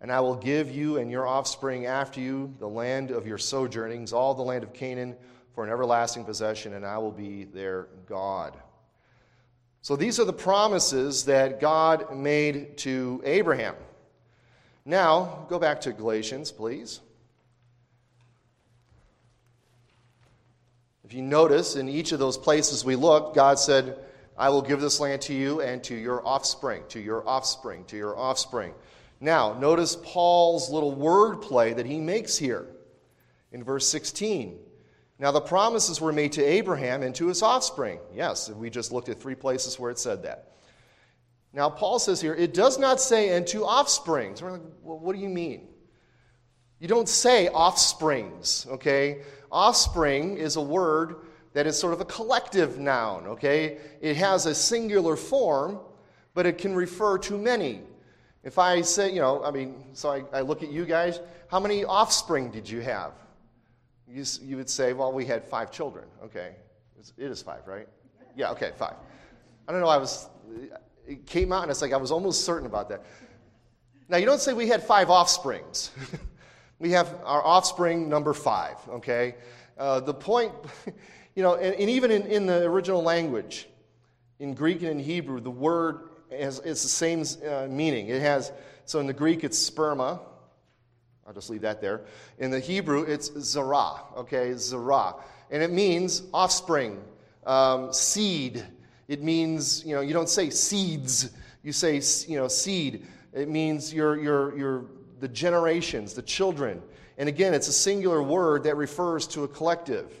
And 0.00 0.12
I 0.12 0.20
will 0.20 0.36
give 0.36 0.70
you 0.70 0.98
and 0.98 1.10
your 1.10 1.26
offspring 1.26 1.86
after 1.86 2.20
you 2.20 2.54
the 2.58 2.68
land 2.68 3.10
of 3.10 3.26
your 3.26 3.38
sojournings, 3.38 4.12
all 4.12 4.34
the 4.34 4.42
land 4.42 4.62
of 4.62 4.72
Canaan, 4.72 5.16
for 5.54 5.64
an 5.64 5.70
everlasting 5.70 6.24
possession, 6.24 6.74
and 6.74 6.86
I 6.86 6.98
will 6.98 7.12
be 7.12 7.44
their 7.44 7.88
God. 8.06 8.56
So 9.80 9.96
these 9.96 10.20
are 10.20 10.24
the 10.24 10.32
promises 10.32 11.24
that 11.24 11.60
God 11.60 12.16
made 12.16 12.78
to 12.78 13.20
Abraham. 13.24 13.74
Now, 14.84 15.46
go 15.48 15.58
back 15.58 15.80
to 15.82 15.92
Galatians, 15.92 16.52
please. 16.52 17.00
If 21.12 21.16
you 21.16 21.22
notice, 21.24 21.76
in 21.76 21.90
each 21.90 22.12
of 22.12 22.18
those 22.18 22.38
places 22.38 22.86
we 22.86 22.96
look, 22.96 23.34
God 23.34 23.58
said, 23.58 23.98
I 24.34 24.48
will 24.48 24.62
give 24.62 24.80
this 24.80 24.98
land 24.98 25.20
to 25.22 25.34
you 25.34 25.60
and 25.60 25.84
to 25.84 25.94
your 25.94 26.26
offspring, 26.26 26.84
to 26.88 26.98
your 26.98 27.28
offspring, 27.28 27.84
to 27.88 27.98
your 27.98 28.16
offspring. 28.16 28.72
Now, 29.20 29.52
notice 29.52 29.94
Paul's 30.02 30.70
little 30.70 30.94
word 30.94 31.42
play 31.42 31.74
that 31.74 31.84
he 31.84 32.00
makes 32.00 32.38
here 32.38 32.66
in 33.52 33.62
verse 33.62 33.86
16. 33.88 34.58
Now, 35.18 35.32
the 35.32 35.42
promises 35.42 36.00
were 36.00 36.14
made 36.14 36.32
to 36.32 36.42
Abraham 36.42 37.02
and 37.02 37.14
to 37.16 37.26
his 37.26 37.42
offspring. 37.42 37.98
Yes, 38.14 38.48
we 38.48 38.70
just 38.70 38.90
looked 38.90 39.10
at 39.10 39.20
three 39.20 39.34
places 39.34 39.78
where 39.78 39.90
it 39.90 39.98
said 39.98 40.22
that. 40.22 40.52
Now, 41.52 41.68
Paul 41.68 41.98
says 41.98 42.22
here, 42.22 42.34
it 42.34 42.54
does 42.54 42.78
not 42.78 43.02
say, 43.02 43.36
and 43.36 43.46
to 43.48 43.64
offsprings. 43.64 44.40
We're 44.40 44.52
like, 44.52 44.62
well, 44.82 44.98
what 44.98 45.14
do 45.14 45.20
you 45.20 45.28
mean? 45.28 45.68
You 46.82 46.88
don't 46.88 47.08
say 47.08 47.48
offsprings, 47.48 48.66
okay? 48.70 49.20
Offspring 49.52 50.38
is 50.38 50.56
a 50.56 50.60
word 50.62 51.16
that 51.52 51.66
is 51.66 51.78
sort 51.78 51.92
of 51.92 52.00
a 52.00 52.06
collective 52.06 52.78
noun, 52.78 53.26
okay? 53.26 53.78
It 54.00 54.16
has 54.16 54.46
a 54.46 54.54
singular 54.54 55.14
form, 55.14 55.78
but 56.32 56.46
it 56.46 56.56
can 56.56 56.74
refer 56.74 57.18
to 57.18 57.36
many. 57.36 57.82
If 58.42 58.58
I 58.58 58.80
say, 58.80 59.12
you 59.12 59.20
know, 59.20 59.44
I 59.44 59.50
mean, 59.50 59.84
so 59.92 60.10
I, 60.10 60.22
I 60.32 60.40
look 60.40 60.62
at 60.62 60.72
you 60.72 60.86
guys, 60.86 61.20
how 61.48 61.60
many 61.60 61.84
offspring 61.84 62.50
did 62.50 62.68
you 62.68 62.80
have? 62.80 63.12
You, 64.08 64.24
you 64.40 64.56
would 64.56 64.70
say, 64.70 64.94
well, 64.94 65.12
we 65.12 65.26
had 65.26 65.44
five 65.44 65.70
children. 65.70 66.06
Okay. 66.24 66.56
It 67.18 67.30
is 67.30 67.42
five, 67.42 67.66
right? 67.66 67.86
Yeah, 68.34 68.50
okay, 68.52 68.72
five. 68.78 68.94
I 69.68 69.72
don't 69.72 69.82
know, 69.82 69.88
I 69.88 69.98
was, 69.98 70.28
it 71.06 71.26
came 71.26 71.52
out 71.52 71.62
and 71.62 71.70
it's 71.70 71.82
like 71.82 71.92
I 71.92 71.98
was 71.98 72.10
almost 72.10 72.44
certain 72.44 72.66
about 72.66 72.88
that. 72.88 73.04
Now, 74.08 74.16
you 74.16 74.26
don't 74.26 74.40
say 74.40 74.54
we 74.54 74.68
had 74.68 74.82
five 74.82 75.10
offsprings. 75.10 75.90
we 76.82 76.90
have 76.90 77.14
our 77.24 77.46
offspring 77.46 78.08
number 78.08 78.34
five, 78.34 78.76
okay? 78.88 79.36
Uh, 79.78 80.00
the 80.00 80.12
point, 80.12 80.52
you 81.36 81.42
know, 81.44 81.54
and, 81.54 81.76
and 81.76 81.88
even 81.88 82.10
in, 82.10 82.22
in, 82.26 82.44
the 82.44 82.64
original 82.64 83.04
language, 83.04 83.68
in 84.40 84.52
Greek 84.52 84.82
and 84.82 84.90
in 84.90 84.98
Hebrew, 84.98 85.40
the 85.40 85.50
word 85.50 86.10
has, 86.32 86.58
it's 86.58 86.82
the 86.82 86.88
same 86.88 87.24
uh, 87.48 87.68
meaning. 87.68 88.08
It 88.08 88.20
has, 88.20 88.50
so 88.84 88.98
in 88.98 89.06
the 89.06 89.12
Greek, 89.12 89.44
it's 89.44 89.70
sperma, 89.70 90.18
I'll 91.24 91.32
just 91.32 91.50
leave 91.50 91.60
that 91.60 91.80
there. 91.80 92.00
In 92.38 92.50
the 92.50 92.58
Hebrew, 92.58 93.02
it's 93.02 93.30
zara, 93.38 94.00
okay, 94.16 94.52
zara. 94.56 95.14
And 95.52 95.62
it 95.62 95.70
means 95.70 96.24
offspring, 96.34 97.00
um, 97.46 97.92
seed. 97.92 98.66
It 99.06 99.22
means, 99.22 99.86
you 99.86 99.94
know, 99.94 100.00
you 100.00 100.12
don't 100.12 100.28
say 100.28 100.50
seeds, 100.50 101.30
you 101.62 101.70
say, 101.70 102.02
you 102.26 102.38
know, 102.38 102.48
seed. 102.48 103.06
It 103.32 103.48
means 103.48 103.94
your, 103.94 104.20
your, 104.20 104.58
your, 104.58 104.84
the 105.22 105.28
generations, 105.28 106.14
the 106.14 106.22
children. 106.22 106.82
And 107.16 107.28
again, 107.28 107.54
it's 107.54 107.68
a 107.68 107.72
singular 107.72 108.20
word 108.20 108.64
that 108.64 108.76
refers 108.76 109.28
to 109.28 109.44
a 109.44 109.48
collective. 109.48 110.12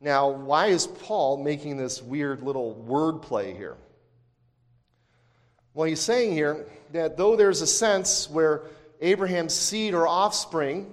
Now, 0.00 0.28
why 0.28 0.66
is 0.66 0.88
Paul 0.88 1.44
making 1.44 1.76
this 1.76 2.02
weird 2.02 2.42
little 2.42 2.74
word 2.74 3.22
play 3.22 3.54
here? 3.54 3.76
Well, 5.72 5.86
he's 5.86 6.00
saying 6.00 6.32
here 6.32 6.66
that 6.90 7.16
though 7.16 7.36
there's 7.36 7.60
a 7.60 7.66
sense 7.68 8.28
where 8.28 8.62
Abraham's 9.00 9.54
seed 9.54 9.94
or 9.94 10.08
offspring, 10.08 10.92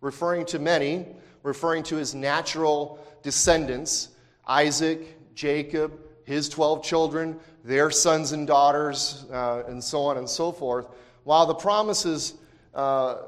referring 0.00 0.46
to 0.46 0.58
many, 0.58 1.04
referring 1.42 1.82
to 1.84 1.96
his 1.96 2.14
natural 2.14 3.06
descendants 3.22 4.08
Isaac, 4.46 5.34
Jacob, 5.34 5.92
his 6.24 6.48
12 6.48 6.82
children, 6.82 7.38
their 7.64 7.90
sons 7.90 8.32
and 8.32 8.46
daughters, 8.46 9.26
uh, 9.30 9.64
and 9.68 9.84
so 9.84 10.00
on 10.00 10.16
and 10.16 10.28
so 10.28 10.52
forth. 10.52 10.86
While 11.24 11.46
the 11.46 11.54
promises, 11.54 12.34
uh, 12.74 13.18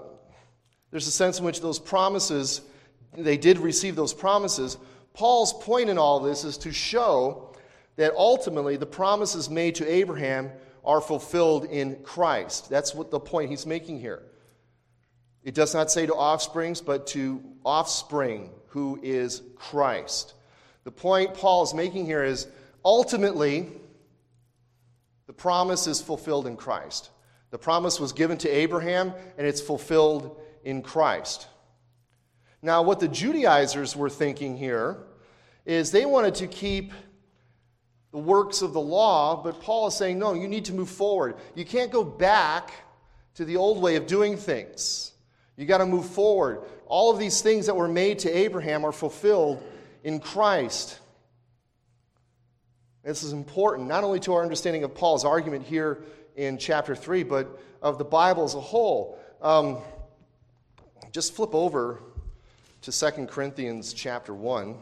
there's 0.91 1.07
a 1.07 1.13
sense 1.13 1.39
in 1.39 1.45
which 1.45 1.61
those 1.61 1.79
promises, 1.79 2.61
they 3.17 3.37
did 3.37 3.59
receive 3.59 3.97
those 3.97 4.15
promises. 4.15 4.77
Paul's 5.13 5.53
point 5.53 5.91
in 5.91 5.99
all 5.99 6.21
this 6.21 6.45
is 6.45 6.59
to 6.59 6.73
show 6.73 7.55
that 7.97 8.13
ultimately 8.15 8.77
the 8.77 8.87
promises 8.87 9.49
made 9.49 9.77
to 9.77 9.89
Abraham 9.91 10.51
are 10.85 11.01
fulfilled 11.01 11.65
in 11.67 11.97
Christ. 12.03 12.69
That's 12.69 12.95
what 12.95 13.11
the 13.11 13.21
point 13.21 13.51
he's 13.51 13.67
making 13.67 14.01
here. 14.01 14.23
It 15.45 15.55
does 15.55 15.75
not 15.75 15.91
say 15.91 16.07
to 16.07 16.15
offsprings, 16.15 16.81
but 16.81 17.07
to 17.09 17.43
offspring, 17.65 18.51
who 18.69 18.99
is 19.03 19.43
Christ. 19.57 20.35
The 20.83 20.91
point 20.91 21.35
Paul 21.35 21.63
is 21.63 21.75
making 21.75 22.07
here 22.07 22.25
is 22.25 22.49
ultimately, 22.85 23.69
the 25.27 25.33
promise 25.33 25.87
is 25.87 26.03
fulfilled 26.03 26.47
in 26.47 26.57
Christ. 26.57 27.11
The 27.55 27.59
promise 27.59 28.01
was 28.01 28.13
given 28.13 28.37
to 28.39 28.49
Abraham, 28.49 29.15
and 29.39 29.47
it's 29.47 29.61
fulfilled 29.61 30.41
in 30.65 30.83
Christ. 30.83 31.47
Now, 32.63 32.83
what 32.83 32.99
the 32.99 33.07
Judaizers 33.07 33.95
were 33.95 34.11
thinking 34.11 34.57
here 34.57 34.97
is 35.65 35.93
they 35.93 36.05
wanted 36.05 36.35
to 36.35 36.49
keep 36.49 36.93
the 38.11 38.19
works 38.19 38.61
of 38.61 38.73
the 38.73 38.81
law, 38.81 39.41
but 39.41 39.61
Paul 39.61 39.87
is 39.87 39.95
saying, 39.95 40.19
no, 40.19 40.35
you 40.35 40.49
need 40.49 40.65
to 40.65 40.75
move 40.75 40.91
forward. 40.91 41.37
You 41.55 41.65
can't 41.65 41.93
go 41.93 42.03
back 42.03 42.73
to 43.35 43.45
the 43.45 43.57
old 43.57 43.81
way 43.81 43.95
of 43.95 44.09
doing 44.09 44.37
things. 44.37 45.13
You 45.57 45.65
got 45.65 45.79
to 45.79 45.87
move 45.87 46.07
forward. 46.07 46.63
All 46.87 47.13
of 47.13 47.21
these 47.21 47.41
things 47.41 47.67
that 47.67 47.77
were 47.77 47.87
made 47.87 48.19
to 48.19 48.37
Abraham 48.37 48.85
are 48.85 48.91
fulfilled 48.91 49.63
in 50.03 50.19
Christ. 50.19 50.99
This 53.05 53.23
is 53.23 53.33
important, 53.33 53.87
not 53.87 54.03
only 54.03 54.19
to 54.19 54.35
our 54.35 54.43
understanding 54.43 54.83
of 54.83 54.93
Paul's 54.93 55.25
argument 55.25 55.65
here 55.65 56.03
in 56.35 56.59
chapter 56.59 56.95
3, 56.95 57.23
but 57.23 57.61
of 57.81 57.99
the 57.99 58.05
Bible 58.05 58.45
as 58.45 58.55
a 58.55 58.61
whole. 58.61 59.19
Um, 59.41 59.79
just 61.13 61.35
flip 61.35 61.55
over 61.55 62.01
to 62.83 62.93
2 62.93 63.27
Corinthians 63.27 63.93
chapter 63.93 64.35
1. 64.35 64.75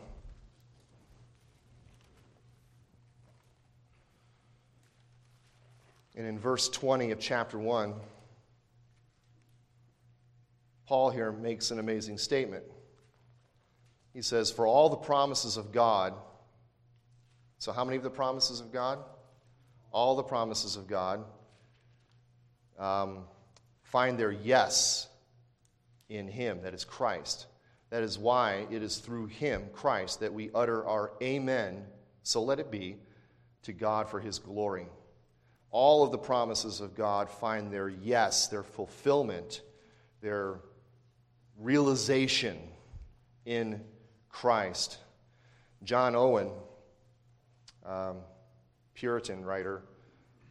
And 6.15 6.27
in 6.27 6.38
verse 6.38 6.69
20 6.69 7.11
of 7.11 7.19
chapter 7.19 7.59
1, 7.59 7.95
Paul 10.87 11.11
here 11.11 11.33
makes 11.33 11.71
an 11.71 11.79
amazing 11.79 12.19
statement. 12.19 12.65
He 14.12 14.23
says, 14.23 14.51
For 14.51 14.67
all 14.67 14.91
the 14.91 14.97
promises 14.97 15.57
of 15.57 15.73
God, 15.73 16.15
so 17.59 17.73
how 17.73 17.85
many 17.85 17.97
of 17.97 18.03
the 18.03 18.11
promises 18.11 18.61
of 18.61 18.73
God? 18.73 18.99
All 19.91 20.17
the 20.17 20.23
promises 20.23 20.77
of 20.77 20.87
God 20.87 21.25
um, 22.79 23.25
find 23.83 24.19
their 24.19 24.33
yes 24.33 25.09
in 26.09 26.29
Him, 26.29 26.63
that 26.63 26.75
is 26.75 26.85
Christ. 26.85 27.47
That 27.91 28.03
is 28.03 28.19
why 28.19 28.67
it 28.71 28.83
is 28.83 28.99
through 28.99 29.27
Him, 29.27 29.65
Christ, 29.73 30.21
that 30.21 30.33
we 30.33 30.51
utter 30.55 30.87
our 30.87 31.13
Amen, 31.23 31.85
so 32.23 32.43
let 32.43 32.59
it 32.59 32.71
be, 32.71 32.97
to 33.63 33.73
God 33.73 34.09
for 34.09 34.21
His 34.21 34.39
glory 34.39 34.87
all 35.73 36.05
of 36.05 36.13
the 36.13 36.19
promises 36.19 36.81
of 36.81 36.95
God 36.95 37.29
find 37.29 37.73
their 37.73 37.89
yes, 37.89 38.47
their 38.47 38.63
fulfillment, 38.63 39.63
their 40.21 40.61
realization 41.59 42.59
in 43.47 43.81
Christ. 44.29 44.99
John 45.83 46.15
Owen, 46.15 46.51
um, 47.87 48.19
Puritan 48.95 49.45
writer, 49.45 49.83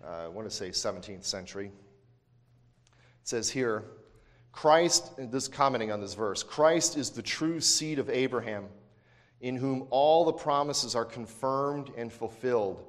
uh, 0.03 0.25
I 0.25 0.27
want 0.27 0.49
to 0.49 0.55
say 0.55 0.69
17th 0.69 1.23
century, 1.23 1.71
says 3.23 3.49
here, 3.49 3.85
Christ, 4.51 5.13
this 5.17 5.47
commenting 5.47 5.91
on 5.91 6.01
this 6.01 6.13
verse, 6.13 6.43
Christ 6.43 6.97
is 6.97 7.11
the 7.11 7.21
true 7.21 7.61
seed 7.61 7.99
of 7.99 8.09
Abraham, 8.09 8.65
in 9.39 9.55
whom 9.55 9.87
all 9.89 10.25
the 10.25 10.33
promises 10.33 10.95
are 10.95 11.05
confirmed 11.05 11.91
and 11.97 12.11
fulfilled 12.11 12.83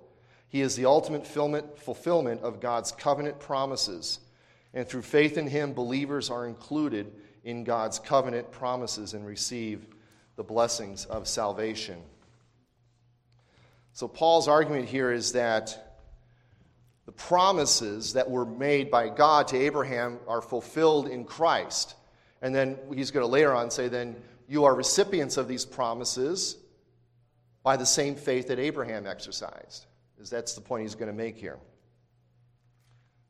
He 0.49 0.61
is 0.61 0.77
the 0.77 0.87
ultimate 0.87 1.27
fulfillment 1.27 2.43
of 2.43 2.61
God's 2.61 2.93
covenant 2.93 3.39
promises. 3.39 4.21
And 4.75 4.89
through 4.89 5.03
faith 5.03 5.37
in 5.37 5.47
him, 5.47 5.75
believers 5.75 6.31
are 6.31 6.47
included 6.47 7.13
in 7.45 7.65
God's 7.65 7.99
covenant 7.99 8.51
promises 8.51 9.15
and 9.15 9.27
receive 9.27 9.87
the 10.37 10.43
blessings 10.43 11.05
of 11.07 11.29
salvation. 11.29 12.01
So, 13.93 14.09
Paul's 14.09 14.49
argument 14.49 14.89
here 14.89 15.13
is 15.13 15.33
that 15.33 15.92
the 17.07 17.13
promises 17.13 18.13
that 18.13 18.31
were 18.31 18.47
made 18.47 18.91
by 18.91 19.09
God 19.09 19.49
to 19.49 19.57
Abraham 19.57 20.19
are 20.29 20.41
fulfilled 20.41 21.09
in 21.09 21.25
Christ. 21.25 21.95
And 22.41 22.55
then 22.55 22.79
he's 22.95 23.11
going 23.11 23.25
to 23.25 23.31
later 23.31 23.55
on 23.55 23.71
say, 23.71 23.89
then 23.89 24.17
you 24.49 24.65
are 24.65 24.75
recipients 24.75 25.37
of 25.37 25.49
these 25.49 25.65
promises 25.65 26.57
by 27.63 27.77
the 27.77 27.87
same 27.87 28.15
faith 28.15 28.49
that 28.49 28.59
Abraham 28.59 29.07
exercised 29.07 29.87
is 30.23 30.31
that's 30.31 30.55
the 30.55 30.61
point 30.61 30.83
he's 30.83 30.95
going 30.95 31.11
to 31.11 31.17
make 31.17 31.37
here. 31.37 31.59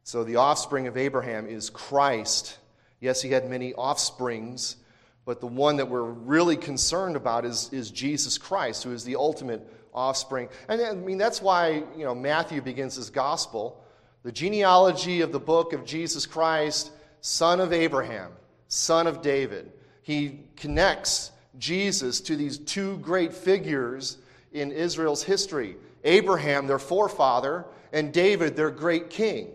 So 0.04 0.24
the 0.24 0.36
offspring 0.36 0.86
of 0.86 0.96
Abraham 0.96 1.46
is 1.46 1.70
Christ. 1.70 2.58
Yes, 3.00 3.22
he 3.22 3.30
had 3.30 3.48
many 3.48 3.72
offsprings, 3.74 4.76
but 5.24 5.40
the 5.40 5.46
one 5.46 5.76
that 5.76 5.88
we're 5.88 6.02
really 6.02 6.56
concerned 6.56 7.16
about 7.16 7.44
is, 7.44 7.70
is 7.72 7.90
Jesus 7.90 8.36
Christ, 8.36 8.84
who 8.84 8.92
is 8.92 9.04
the 9.04 9.16
ultimate 9.16 9.66
offspring. 9.94 10.48
And 10.68 10.80
I 10.80 10.94
mean, 10.94 11.18
that's 11.18 11.42
why, 11.42 11.82
you 11.96 12.04
know, 12.04 12.14
Matthew 12.14 12.62
begins 12.62 12.94
his 12.94 13.10
gospel. 13.10 13.82
The 14.22 14.32
genealogy 14.32 15.20
of 15.20 15.32
the 15.32 15.40
book 15.40 15.72
of 15.72 15.84
Jesus 15.84 16.26
Christ, 16.26 16.92
son 17.20 17.60
of 17.60 17.72
Abraham, 17.72 18.32
son 18.68 19.06
of 19.06 19.22
David. 19.22 19.72
He 20.02 20.40
connects 20.56 21.32
Jesus 21.58 22.20
to 22.22 22.36
these 22.36 22.58
two 22.58 22.98
great 22.98 23.32
figures 23.32 24.18
in 24.52 24.72
Israel's 24.72 25.22
history 25.22 25.76
Abraham, 26.04 26.66
their 26.66 26.80
forefather, 26.80 27.64
and 27.92 28.12
David, 28.12 28.56
their 28.56 28.70
great 28.70 29.08
king. 29.08 29.48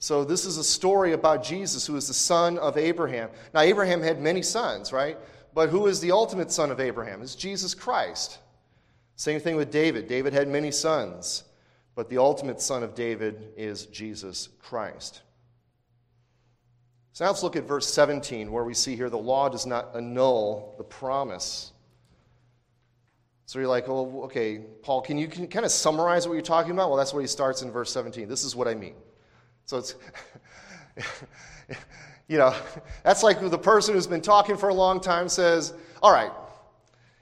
So, 0.00 0.24
this 0.24 0.44
is 0.44 0.56
a 0.56 0.64
story 0.64 1.12
about 1.12 1.44
Jesus, 1.44 1.86
who 1.86 1.94
is 1.94 2.08
the 2.08 2.14
son 2.14 2.58
of 2.58 2.76
Abraham. 2.76 3.30
Now, 3.54 3.60
Abraham 3.60 4.02
had 4.02 4.20
many 4.20 4.42
sons, 4.42 4.92
right? 4.92 5.16
But 5.54 5.68
who 5.68 5.86
is 5.86 6.00
the 6.00 6.10
ultimate 6.10 6.50
son 6.50 6.72
of 6.72 6.80
Abraham? 6.80 7.22
It's 7.22 7.36
Jesus 7.36 7.72
Christ. 7.72 8.38
Same 9.22 9.38
thing 9.38 9.54
with 9.54 9.70
David. 9.70 10.08
David 10.08 10.32
had 10.32 10.48
many 10.48 10.72
sons, 10.72 11.44
but 11.94 12.08
the 12.08 12.18
ultimate 12.18 12.60
son 12.60 12.82
of 12.82 12.96
David 12.96 13.52
is 13.56 13.86
Jesus 13.86 14.48
Christ. 14.58 15.22
So 17.12 17.24
now 17.24 17.30
let's 17.30 17.44
look 17.44 17.54
at 17.54 17.62
verse 17.62 17.86
17, 17.86 18.50
where 18.50 18.64
we 18.64 18.74
see 18.74 18.96
here 18.96 19.08
the 19.08 19.16
law 19.16 19.48
does 19.48 19.64
not 19.64 19.94
annul 19.94 20.74
the 20.76 20.82
promise. 20.82 21.70
So 23.46 23.60
you're 23.60 23.68
like, 23.68 23.86
well, 23.86 24.22
okay, 24.24 24.58
Paul, 24.82 25.02
can 25.02 25.16
you 25.18 25.28
can 25.28 25.46
kind 25.46 25.64
of 25.64 25.70
summarize 25.70 26.26
what 26.26 26.34
you're 26.34 26.42
talking 26.42 26.72
about? 26.72 26.88
Well, 26.88 26.98
that's 26.98 27.14
what 27.14 27.20
he 27.20 27.28
starts 27.28 27.62
in 27.62 27.70
verse 27.70 27.92
17. 27.92 28.28
This 28.28 28.42
is 28.42 28.56
what 28.56 28.66
I 28.66 28.74
mean. 28.74 28.96
So 29.66 29.78
it's, 29.78 29.94
you 32.26 32.38
know, 32.38 32.52
that's 33.04 33.22
like 33.22 33.40
the 33.40 33.56
person 33.56 33.94
who's 33.94 34.08
been 34.08 34.20
talking 34.20 34.56
for 34.56 34.68
a 34.68 34.74
long 34.74 35.00
time 35.00 35.28
says, 35.28 35.74
all 36.02 36.12
right, 36.12 36.32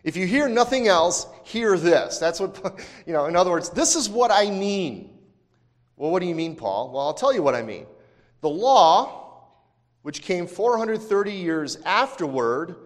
if 0.02 0.16
you 0.16 0.26
hear 0.26 0.48
nothing 0.48 0.88
else, 0.88 1.26
hear 1.44 1.76
this. 1.76 2.18
That's 2.18 2.40
what, 2.40 2.80
you 3.06 3.12
know, 3.12 3.26
in 3.26 3.36
other 3.36 3.50
words, 3.50 3.70
this 3.70 3.96
is 3.96 4.08
what 4.08 4.30
I 4.30 4.50
mean. 4.50 5.18
Well, 5.96 6.10
what 6.10 6.20
do 6.20 6.26
you 6.26 6.34
mean, 6.34 6.56
Paul? 6.56 6.92
Well, 6.92 7.06
I'll 7.06 7.14
tell 7.14 7.32
you 7.32 7.42
what 7.42 7.54
I 7.54 7.62
mean. 7.62 7.86
The 8.40 8.48
law, 8.48 9.44
which 10.02 10.22
came 10.22 10.46
430 10.46 11.32
years 11.32 11.76
afterward, 11.84 12.76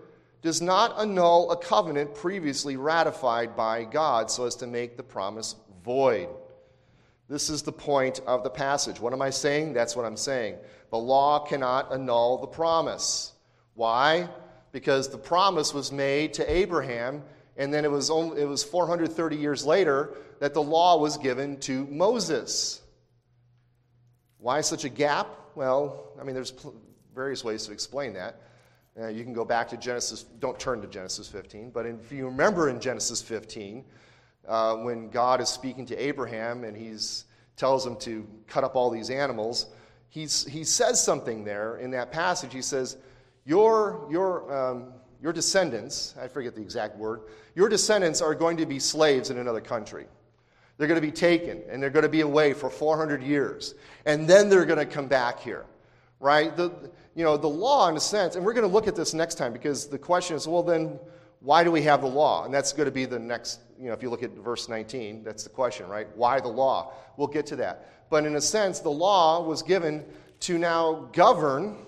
does 0.42 0.60
not 0.60 0.98
annul 1.00 1.50
a 1.52 1.56
covenant 1.56 2.14
previously 2.14 2.76
ratified 2.76 3.56
by 3.56 3.84
God 3.84 4.30
so 4.30 4.44
as 4.44 4.56
to 4.56 4.66
make 4.66 4.96
the 4.96 5.02
promise 5.02 5.54
void. 5.84 6.28
This 7.28 7.48
is 7.48 7.62
the 7.62 7.72
point 7.72 8.20
of 8.26 8.42
the 8.42 8.50
passage. 8.50 9.00
What 9.00 9.12
am 9.12 9.22
I 9.22 9.30
saying? 9.30 9.72
That's 9.72 9.96
what 9.96 10.04
I'm 10.04 10.16
saying. 10.16 10.56
The 10.90 10.98
law 10.98 11.38
cannot 11.38 11.92
annul 11.92 12.38
the 12.38 12.46
promise. 12.46 13.32
Why? 13.74 14.28
Because 14.74 15.08
the 15.08 15.18
promise 15.18 15.72
was 15.72 15.92
made 15.92 16.34
to 16.34 16.52
Abraham, 16.52 17.22
and 17.56 17.72
then 17.72 17.84
it 17.84 17.90
was, 17.92 18.10
only, 18.10 18.42
it 18.42 18.48
was 18.48 18.64
430 18.64 19.36
years 19.36 19.64
later 19.64 20.16
that 20.40 20.52
the 20.52 20.60
law 20.60 20.98
was 20.98 21.16
given 21.16 21.58
to 21.60 21.86
Moses. 21.86 22.82
Why 24.38 24.60
such 24.62 24.84
a 24.84 24.88
gap? 24.88 25.28
Well, 25.54 26.08
I 26.20 26.24
mean, 26.24 26.34
there's 26.34 26.52
various 27.14 27.44
ways 27.44 27.66
to 27.66 27.72
explain 27.72 28.14
that. 28.14 28.40
Uh, 29.00 29.06
you 29.06 29.22
can 29.22 29.32
go 29.32 29.44
back 29.44 29.68
to 29.68 29.76
Genesis, 29.76 30.24
don't 30.40 30.58
turn 30.58 30.80
to 30.80 30.88
Genesis 30.88 31.28
15, 31.28 31.70
but 31.70 31.86
if 31.86 32.10
you 32.10 32.24
remember 32.24 32.68
in 32.68 32.80
Genesis 32.80 33.22
15, 33.22 33.84
uh, 34.48 34.74
when 34.78 35.08
God 35.08 35.40
is 35.40 35.48
speaking 35.48 35.86
to 35.86 35.96
Abraham 35.96 36.64
and 36.64 36.76
he 36.76 36.96
tells 37.56 37.86
him 37.86 37.94
to 37.98 38.26
cut 38.48 38.64
up 38.64 38.74
all 38.74 38.90
these 38.90 39.08
animals, 39.08 39.66
he's, 40.08 40.44
he 40.46 40.64
says 40.64 41.00
something 41.00 41.44
there 41.44 41.76
in 41.76 41.92
that 41.92 42.10
passage. 42.10 42.52
He 42.52 42.60
says, 42.60 42.96
Your, 43.44 44.06
your, 44.10 44.52
um, 44.54 44.92
your 45.22 45.32
descendants, 45.32 46.14
I 46.20 46.28
forget 46.28 46.54
the 46.54 46.62
exact 46.62 46.96
word, 46.96 47.22
your 47.54 47.68
descendants 47.68 48.20
are 48.20 48.34
going 48.34 48.56
to 48.56 48.66
be 48.66 48.78
slaves 48.78 49.30
in 49.30 49.38
another 49.38 49.60
country. 49.60 50.06
They're 50.76 50.88
going 50.88 51.00
to 51.00 51.06
be 51.06 51.12
taken 51.12 51.62
and 51.68 51.82
they're 51.82 51.90
going 51.90 52.04
to 52.04 52.08
be 52.08 52.22
away 52.22 52.52
for 52.52 52.68
400 52.68 53.22
years. 53.22 53.74
And 54.06 54.28
then 54.28 54.48
they're 54.48 54.64
going 54.64 54.78
to 54.78 54.86
come 54.86 55.06
back 55.06 55.40
here, 55.40 55.66
right? 56.20 56.56
The, 56.56 56.72
you 57.14 57.24
know, 57.24 57.36
the 57.36 57.48
law, 57.48 57.88
in 57.88 57.96
a 57.96 58.00
sense, 58.00 58.34
and 58.34 58.44
we're 58.44 58.54
going 58.54 58.66
to 58.66 58.72
look 58.72 58.88
at 58.88 58.96
this 58.96 59.14
next 59.14 59.36
time 59.36 59.52
because 59.52 59.86
the 59.86 59.98
question 59.98 60.36
is, 60.36 60.48
well, 60.48 60.62
then 60.62 60.98
why 61.40 61.62
do 61.62 61.70
we 61.70 61.82
have 61.82 62.00
the 62.00 62.08
law? 62.08 62.44
And 62.44 62.52
that's 62.52 62.72
going 62.72 62.86
to 62.86 62.92
be 62.92 63.04
the 63.04 63.18
next, 63.18 63.60
you 63.78 63.86
know, 63.86 63.92
if 63.92 64.02
you 64.02 64.10
look 64.10 64.22
at 64.22 64.32
verse 64.32 64.68
19, 64.68 65.22
that's 65.22 65.44
the 65.44 65.50
question, 65.50 65.86
right? 65.88 66.08
Why 66.16 66.40
the 66.40 66.48
law? 66.48 66.92
We'll 67.16 67.28
get 67.28 67.46
to 67.46 67.56
that. 67.56 68.08
But 68.10 68.24
in 68.24 68.36
a 68.36 68.40
sense, 68.40 68.80
the 68.80 68.90
law 68.90 69.42
was 69.42 69.62
given 69.62 70.04
to 70.40 70.58
now 70.58 71.08
govern 71.12 71.86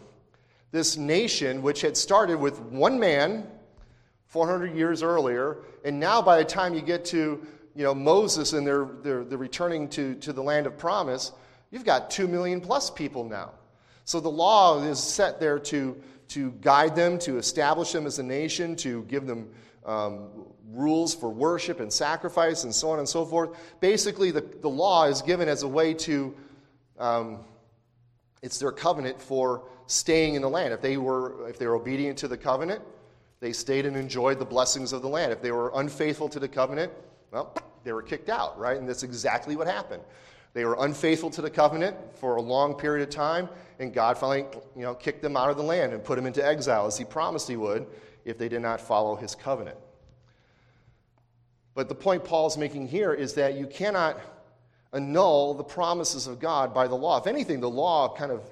this 0.77 0.99
nation, 0.99 1.63
which 1.63 1.81
had 1.81 1.97
started 1.97 2.39
with 2.39 2.61
one 2.61 3.01
man 3.01 3.47
400 4.27 4.77
years 4.77 5.03
earlier, 5.03 5.65
and 5.85 5.99
now 5.99 6.21
by 6.21 6.37
the 6.37 6.45
time 6.45 6.75
you 6.75 6.83
get 6.83 7.07
to 7.07 7.45
you 7.75 7.83
know, 7.83 7.95
Moses 7.95 8.53
and 8.53 8.67
they're, 8.67 8.89
they're, 9.03 9.25
they're 9.25 9.39
returning 9.39 9.89
to, 9.91 10.15
to 10.17 10.35
the 10.35 10.43
land 10.43 10.67
of 10.67 10.77
promise, 10.77 11.33
you've 11.71 11.85
got 11.85 12.11
2 12.11 12.29
million 12.29 12.61
plus 12.61 12.91
people 12.91 13.25
now. 13.25 13.53
So 14.05 14.21
the 14.21 14.29
law 14.29 14.83
is 14.83 14.99
set 14.99 15.41
there 15.41 15.59
to, 15.61 16.01
to 16.29 16.51
guide 16.61 16.95
them, 16.95 17.19
to 17.21 17.39
establish 17.39 17.93
them 17.93 18.07
as 18.07 18.19
a 18.19 18.23
nation, 18.23 18.77
to 18.77 19.03
give 19.05 19.27
them 19.27 19.49
um, 19.87 20.29
rules 20.71 21.15
for 21.15 21.31
worship 21.31 21.81
and 21.81 21.91
sacrifice 21.91 22.65
and 22.65 22.75
so 22.75 22.91
on 22.91 22.99
and 22.99 23.09
so 23.09 23.25
forth. 23.25 23.57
Basically, 23.81 24.31
the, 24.31 24.43
the 24.43 24.69
law 24.69 25.05
is 25.05 25.23
given 25.23 25.49
as 25.49 25.63
a 25.63 25.69
way 25.69 25.95
to, 25.95 26.35
um, 26.99 27.39
it's 28.43 28.59
their 28.59 28.73
covenant 28.73 29.23
for 29.23 29.69
staying 29.87 30.35
in 30.35 30.43
the 30.43 30.49
land. 30.49 30.73
If 30.73 30.81
they, 30.81 30.97
were, 30.97 31.49
if 31.49 31.59
they 31.59 31.67
were 31.67 31.77
obedient 31.77 32.19
to 32.19 32.29
the 32.29 32.37
covenant, 32.37 32.83
they 33.41 33.53
stayed 33.53 33.87
and 33.87 33.97
enjoyed 33.97 34.39
the 34.39 34.45
blessings 34.45 34.93
of 34.93 35.03
the 35.03 35.09
land. 35.09 35.33
If 35.33 35.43
they 35.43 35.53
were 35.53 35.71
unfaithful 35.75 36.29
to 36.31 36.41
the 36.41 36.49
covenant, 36.49 36.93
well, 37.31 37.55
they 37.85 37.93
were 37.93 38.03
kicked 38.03 38.29
out, 38.29 38.59
right? 38.59 38.77
And 38.77 38.89
that's 38.89 39.03
exactly 39.03 39.57
what 39.57 39.67
happened. 39.67 40.03
They 40.55 40.65
were 40.65 40.77
unfaithful 40.81 41.31
to 41.31 41.43
the 41.43 41.51
covenant 41.51 41.97
for 42.15 42.37
a 42.37 42.43
long 42.43 42.75
period 42.75 43.07
of 43.07 43.15
time, 43.15 43.49
and 43.79 43.93
God 43.93 44.17
finally 44.17 44.47
you 44.75 44.83
know, 44.83 44.95
kicked 44.95 45.21
them 45.21 45.37
out 45.37 45.51
of 45.51 45.59
the 45.59 45.63
land 45.63 45.93
and 45.93 46.03
put 46.03 46.17
them 46.17 46.27
into 46.27 46.45
exile, 46.45 46.87
as 46.87 46.97
He 46.97 47.05
promised 47.05 47.47
He 47.47 47.57
would 47.57 47.87
if 48.25 48.39
they 48.39 48.49
did 48.49 48.63
not 48.63 48.81
follow 48.81 49.17
His 49.17 49.35
covenant. 49.35 49.77
But 51.75 51.91
the 51.91 51.95
point 51.95 52.25
Paul's 52.25 52.57
making 52.57 52.89
here 52.89 53.13
is 53.13 53.35
that 53.35 53.55
you 53.55 53.67
cannot 53.67 54.19
annul 54.95 55.53
the 55.53 55.63
promises 55.63 56.27
of 56.27 56.41
God 56.41 56.73
by 56.73 56.89
the 56.89 56.95
law. 56.95 57.19
If 57.19 57.27
anything, 57.27 57.61
the 57.61 57.69
law 57.69 58.17
kind 58.17 58.33
of 58.33 58.43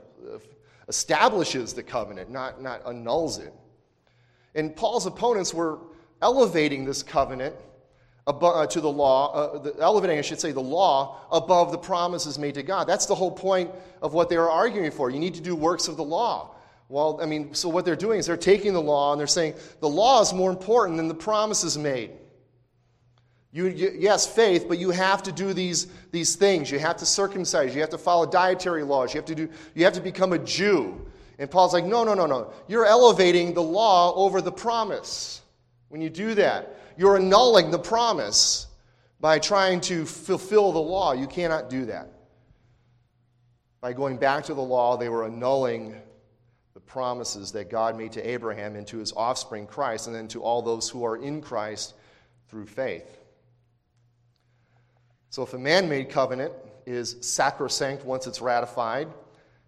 establishes 0.89 1.73
the 1.73 1.83
covenant, 1.83 2.31
not, 2.31 2.63
not 2.63 2.83
annuls 2.87 3.39
it. 3.39 3.53
And 4.55 4.75
Paul's 4.75 5.07
opponents 5.07 5.53
were 5.53 5.79
elevating 6.23 6.85
this 6.85 7.03
covenant 7.03 7.55
above, 8.27 8.57
uh, 8.57 8.67
to 8.67 8.81
the 8.81 8.91
law, 8.91 9.33
uh, 9.33 9.59
the, 9.59 9.75
elevating, 9.81 10.19
I 10.19 10.23
should 10.23 10.41
say, 10.41 10.53
the 10.53 10.61
law 10.61 11.27
above 11.31 11.73
the 11.73 11.79
promises 11.79 12.39
made 12.39 12.55
to 12.55 12.63
God. 12.63 12.87
That's 12.87 13.07
the 13.07 13.15
whole 13.15 13.31
point 13.31 13.71
of 14.01 14.15
what 14.15 14.29
they 14.29 14.37
are 14.37 14.51
arguing 14.51 14.91
for. 14.91 15.11
You 15.11 15.19
need 15.19 15.35
to 15.35 15.41
do 15.41 15.55
works 15.55 15.89
of 15.89 15.97
the 15.97 16.05
law. 16.05 16.55
Well, 16.89 17.19
I 17.21 17.27
mean, 17.27 17.55
so 17.55 17.69
what 17.69 17.85
they're 17.85 17.97
doing 17.97 18.19
is 18.19 18.27
they're 18.27 18.37
taking 18.37 18.73
the 18.73 18.83
law 18.83 19.13
and 19.13 19.21
they're 19.21 19.27
saying 19.27 19.55
the 19.81 19.89
law 19.89 20.21
is 20.21 20.33
more 20.33 20.51
important 20.51 20.97
than 20.97 21.09
the 21.09 21.15
promises 21.15 21.77
made. 21.79 22.13
You, 23.55 23.67
yes, 23.67 24.27
faith, 24.27 24.67
but 24.69 24.79
you 24.79 24.91
have 24.91 25.23
to 25.23 25.33
do 25.33 25.55
these, 25.55 25.87
these 26.11 26.35
things. 26.35 26.71
You 26.71 26.79
have 26.81 26.97
to 26.99 27.07
circumcise. 27.07 27.75
You 27.75 27.81
have 27.81 27.91
to 27.91 27.99
follow 27.99 28.27
dietary 28.27 28.83
laws. 28.83 29.15
You 29.15 29.19
have 29.19 29.27
to 29.27 29.35
do. 29.35 29.49
You 29.75 29.85
have 29.85 29.95
to 29.95 30.01
become 30.03 30.35
a 30.35 30.39
Jew. 30.39 31.01
And 31.39 31.51
Paul's 31.51 31.73
like, 31.73 31.85
no, 31.85 32.05
no, 32.05 32.15
no, 32.15 32.27
no. 32.27 32.53
You're 32.69 32.85
elevating 32.85 33.55
the 33.55 33.63
law 33.63 34.13
over 34.15 34.43
the 34.43 34.53
promise 34.53 35.41
when 35.89 36.03
you 36.03 36.11
do 36.11 36.35
that 36.35 36.77
you're 36.97 37.17
annulling 37.17 37.71
the 37.71 37.79
promise 37.79 38.67
by 39.21 39.39
trying 39.39 39.81
to 39.83 40.05
fulfill 40.05 40.73
the 40.73 40.81
law. 40.81 41.13
You 41.13 41.27
cannot 41.27 41.71
do 41.71 41.87
that. 41.87 42.11
By 43.81 43.93
going 43.93 44.17
back 44.17 44.45
to 44.45 44.55
the 44.55 44.63
law, 44.63 44.97
they 44.97 45.09
were 45.09 45.25
annulling 45.25 45.95
the 46.73 46.81
promises 46.81 47.53
that 47.53 47.71
God 47.71 47.97
made 47.97 48.13
to 48.13 48.29
Abraham 48.29 48.77
and 48.77 48.87
to 48.89 48.99
his 48.99 49.13
offspring, 49.13 49.67
Christ, 49.67 50.07
and 50.07 50.15
then 50.15 50.29
to 50.29 50.43
all 50.43 50.63
those 50.63 50.89
who 50.89 51.05
are 51.05 51.17
in 51.17 51.41
Christ 51.41 51.95
through 52.49 52.67
faith. 52.67 53.24
So 55.35 55.43
if 55.43 55.53
a 55.53 55.59
man 55.59 55.89
made 55.89 56.11
covenant 56.11 56.53
is 56.87 57.17
sacrosanct 57.21 58.05
once 58.05 58.29
it's 58.29 58.41
ratified, 58.41 59.09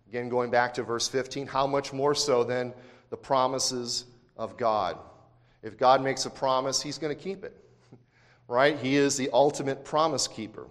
again, 0.06 0.28
going 0.28 0.48
back 0.48 0.72
to 0.74 0.84
verse 0.84 1.08
15, 1.08 1.44
how 1.48 1.66
much 1.66 1.92
more 1.92 2.14
so 2.14 2.44
than 2.44 2.72
the 3.10 3.16
promises 3.16 4.04
of 4.36 4.56
God? 4.56 4.96
If 5.64 5.76
God 5.76 6.04
makes 6.04 6.24
a 6.24 6.30
promise, 6.30 6.80
he's 6.80 6.98
going 6.98 7.12
to 7.12 7.20
keep 7.20 7.42
it, 7.42 7.52
right? 8.46 8.78
He 8.78 8.94
is 8.94 9.16
the 9.16 9.28
ultimate 9.32 9.84
promise 9.84 10.28
keeper. 10.28 10.68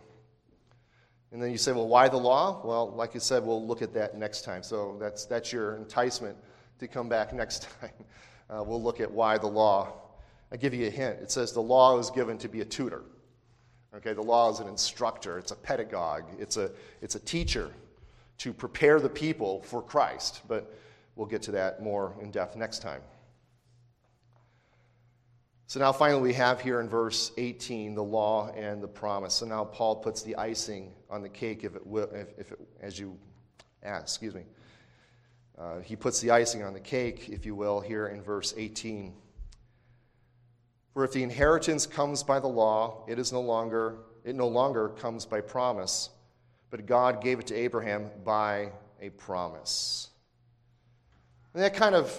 And 1.33 1.43
then 1.43 1.51
you 1.51 1.57
say, 1.57 1.73
well, 1.73 1.89
why 1.89 2.07
the 2.07 2.15
law? 2.15 2.61
Well, 2.63 2.89
like 2.91 3.17
I 3.17 3.19
said, 3.19 3.43
we'll 3.43 3.67
look 3.67 3.81
at 3.81 3.93
that 3.95 4.17
next 4.17 4.45
time. 4.45 4.63
So 4.63 4.95
that's, 4.97 5.25
that's 5.25 5.51
your 5.51 5.75
enticement 5.75 6.37
to 6.79 6.87
come 6.87 7.09
back 7.09 7.33
next 7.43 7.67
time. 7.81 7.91
Uh, 8.49 8.63
we'll 8.63 8.81
look 8.81 9.01
at 9.01 9.11
why 9.11 9.39
the 9.39 9.47
law. 9.47 9.91
I 10.53 10.55
give 10.55 10.73
you 10.73 10.87
a 10.87 10.89
hint. 10.89 11.19
It 11.19 11.31
says 11.31 11.51
the 11.51 11.59
law 11.59 11.99
is 11.99 12.09
given 12.11 12.37
to 12.37 12.47
be 12.47 12.61
a 12.61 12.65
tutor. 12.65 13.03
Okay, 13.97 14.11
the 14.11 14.21
law 14.21 14.51
is 14.51 14.59
an 14.59 14.67
instructor, 14.67 15.37
it's 15.37 15.51
a 15.51 15.55
pedagogue, 15.55 16.25
it's 16.37 16.57
a, 16.57 16.69
it's 17.01 17.15
a 17.15 17.19
teacher 17.19 17.71
to 18.39 18.51
prepare 18.51 18.99
the 18.99 19.07
people 19.07 19.61
for 19.61 19.81
Christ. 19.81 20.41
But 20.49 20.75
we'll 21.15 21.27
get 21.27 21.41
to 21.43 21.51
that 21.51 21.81
more 21.81 22.13
in 22.21 22.29
depth 22.29 22.57
next 22.57 22.81
time. 22.81 23.01
So 25.67 25.79
now 25.79 25.93
finally 25.93 26.21
we 26.21 26.33
have 26.33 26.59
here 26.59 26.81
in 26.81 26.89
verse 26.89 27.31
18 27.37 27.95
the 27.95 28.03
law 28.03 28.51
and 28.51 28.83
the 28.83 28.87
promise. 28.87 29.33
So 29.33 29.45
now 29.45 29.63
Paul 29.63 29.95
puts 29.95 30.23
the 30.23 30.35
icing 30.35 30.91
on 31.09 31.21
the 31.21 31.29
cake, 31.29 31.63
if 31.63 31.75
it 31.75 31.87
will, 31.87 32.09
if, 32.13 32.27
if 32.37 32.51
it, 32.51 32.59
as 32.81 32.99
you 32.99 33.17
ask, 33.81 34.03
excuse 34.03 34.35
me. 34.35 34.43
Uh, 35.57 35.79
he 35.79 35.95
puts 35.95 36.19
the 36.19 36.31
icing 36.31 36.63
on 36.63 36.73
the 36.73 36.81
cake, 36.81 37.29
if 37.29 37.45
you 37.45 37.55
will, 37.55 37.79
here 37.79 38.07
in 38.07 38.21
verse 38.21 38.53
18. 38.57 39.13
For 40.95 41.03
if 41.03 41.11
the 41.11 41.23
inheritance 41.23 41.85
comes 41.85 42.23
by 42.23 42.39
the 42.39 42.47
law, 42.47 43.03
it 43.05 43.19
is 43.19 43.33
no 43.33 43.41
longer 43.41 43.97
it 44.23 44.33
no 44.33 44.47
longer 44.47 44.89
comes 44.89 45.25
by 45.25 45.41
promise, 45.41 46.09
but 46.71 46.85
God 46.85 47.21
gave 47.21 47.37
it 47.39 47.47
to 47.47 47.53
Abraham 47.53 48.09
by 48.23 48.71
a 49.01 49.09
promise. 49.09 50.09
And 51.53 51.61
that 51.61 51.75
kind 51.75 51.95
of 51.95 52.17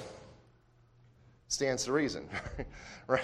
stands 1.49 1.87
to 1.87 1.93
reason, 1.93 2.29
right? 3.07 3.23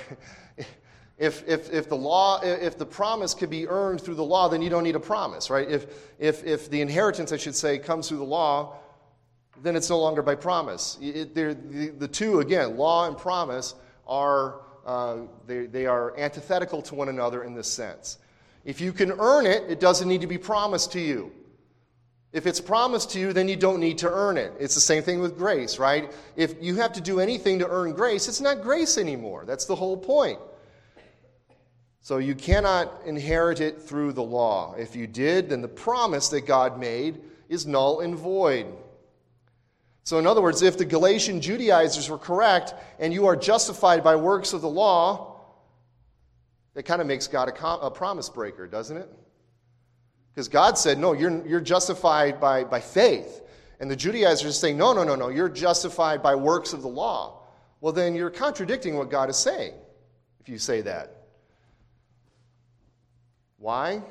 If, 1.19 1.47
if, 1.47 1.71
if 1.71 1.89
the 1.89 1.97
law, 1.97 2.41
if 2.43 2.79
the 2.79 2.87
promise 2.87 3.35
could 3.35 3.51
be 3.51 3.69
earned 3.69 4.01
through 4.01 4.17
the 4.17 4.25
law, 4.25 4.49
then 4.49 4.63
you 4.63 4.71
don't 4.71 4.83
need 4.83 4.97
a 4.97 5.01
promise, 5.01 5.51
right? 5.51 5.71
If, 5.71 5.87
if, 6.19 6.45
if 6.45 6.71
the 6.71 6.81
inheritance, 6.81 7.31
I 7.31 7.37
should 7.37 7.55
say, 7.55 7.79
comes 7.79 8.09
through 8.09 8.19
the 8.19 8.25
law, 8.25 8.79
then 9.63 9.77
it's 9.77 9.91
no 9.91 10.01
longer 10.01 10.23
by 10.23 10.35
promise. 10.35 10.99
It, 11.01 11.35
the, 11.35 11.93
the 11.97 12.09
two, 12.09 12.41
again, 12.41 12.79
law 12.79 13.07
and 13.07 13.17
promise, 13.17 13.77
are 14.09 14.63
uh, 14.85 15.17
they, 15.47 15.67
they 15.67 15.87
are 15.87 16.17
antithetical 16.19 16.83
to 16.83 16.95
one 16.95 17.09
another 17.09 17.45
in 17.45 17.55
this 17.55 17.69
sense. 17.69 18.19
If 18.65 18.81
you 18.81 18.93
can 18.93 19.13
earn 19.13 19.47
it, 19.47 19.65
it 19.69 19.81
doesn't 19.81 20.09
need 20.09 20.21
to 20.21 20.27
be 20.27 20.39
promised 20.39 20.93
to 20.93 21.01
you. 21.01 21.33
If 22.33 22.47
it's 22.47 22.61
promised 22.61 23.11
to 23.11 23.21
you, 23.21 23.33
then 23.33 23.49
you 23.49 23.57
don't 23.57 23.81
need 23.81 23.99
to 23.99 24.11
earn 24.11 24.39
it. 24.39 24.53
It's 24.59 24.75
the 24.75 24.81
same 24.81 25.03
thing 25.03 25.21
with 25.21 25.37
grace, 25.37 25.79
right? 25.79 26.11
If 26.35 26.55
you 26.63 26.77
have 26.77 26.93
to 26.95 27.01
do 27.01 27.21
anything 27.21 27.59
to 27.59 27.69
earn 27.69 27.93
grace, 27.93 28.27
it's 28.27 28.41
not 28.41 28.63
grace 28.63 28.97
anymore. 28.97 29.45
That's 29.45 29.67
the 29.67 29.77
whole 29.77 29.97
point. 29.97 30.39
So 32.01 32.19
you 32.19 32.35
cannot 32.35 32.91
inherit 33.05 33.61
it 33.61 33.83
through 33.83 34.15
the 34.15 34.23
law. 34.23 34.75
If 34.79 34.97
you 34.97 35.07
did, 35.07 35.51
then 35.51 35.61
the 35.61 35.69
promise 35.69 36.29
that 36.31 36.47
God 36.47 36.81
made 36.81 37.21
is 37.49 37.67
null 37.67 38.01
and 38.01 38.17
void. 38.17 38.67
So, 40.05 40.19
in 40.19 40.27
other 40.27 40.43
words, 40.43 40.63
if 40.63 40.77
the 40.77 40.85
Galatian 40.85 41.41
Judaizers 41.41 42.11
were 42.11 42.19
correct 42.19 42.75
and 42.99 43.13
you 43.13 43.27
are 43.27 43.37
justified 43.37 44.03
by 44.03 44.17
works 44.17 44.53
of 44.53 44.61
the 44.61 44.69
law, 44.69 45.41
that 46.75 46.85
kind 46.85 47.01
of 47.01 47.07
makes 47.07 47.29
God 47.29 47.49
a, 47.49 47.53
com- 47.53 47.81
a 47.81 47.91
promise 47.91 48.29
breaker, 48.29 48.67
doesn't 48.67 48.97
it? 48.97 49.09
Because 50.35 50.49
God 50.49 50.79
said, 50.79 50.99
no, 50.99 51.13
you're, 51.13 51.47
you're 51.47 51.61
justified 51.61 52.41
by, 52.41 52.65
by 52.65 52.81
faith. 52.81 53.43
And 53.79 53.91
the 53.91 53.97
Judaizers 53.97 54.59
saying, 54.59 54.77
no, 54.77 54.93
no, 54.93 55.05
no, 55.05 55.15
no, 55.15 55.29
you're 55.29 55.49
justified 55.49 56.23
by 56.23 56.35
works 56.35 56.73
of 56.73 56.83
the 56.83 56.89
law. 56.89 57.43
Well, 57.81 57.93
then 57.93 58.15
you're 58.15 58.31
contradicting 58.31 58.97
what 58.97 59.11
God 59.11 59.29
is 59.29 59.37
saying 59.37 59.75
if 60.41 60.49
you 60.49 60.59
say 60.59 60.81
that. 60.83 61.17
Why? 63.59 64.03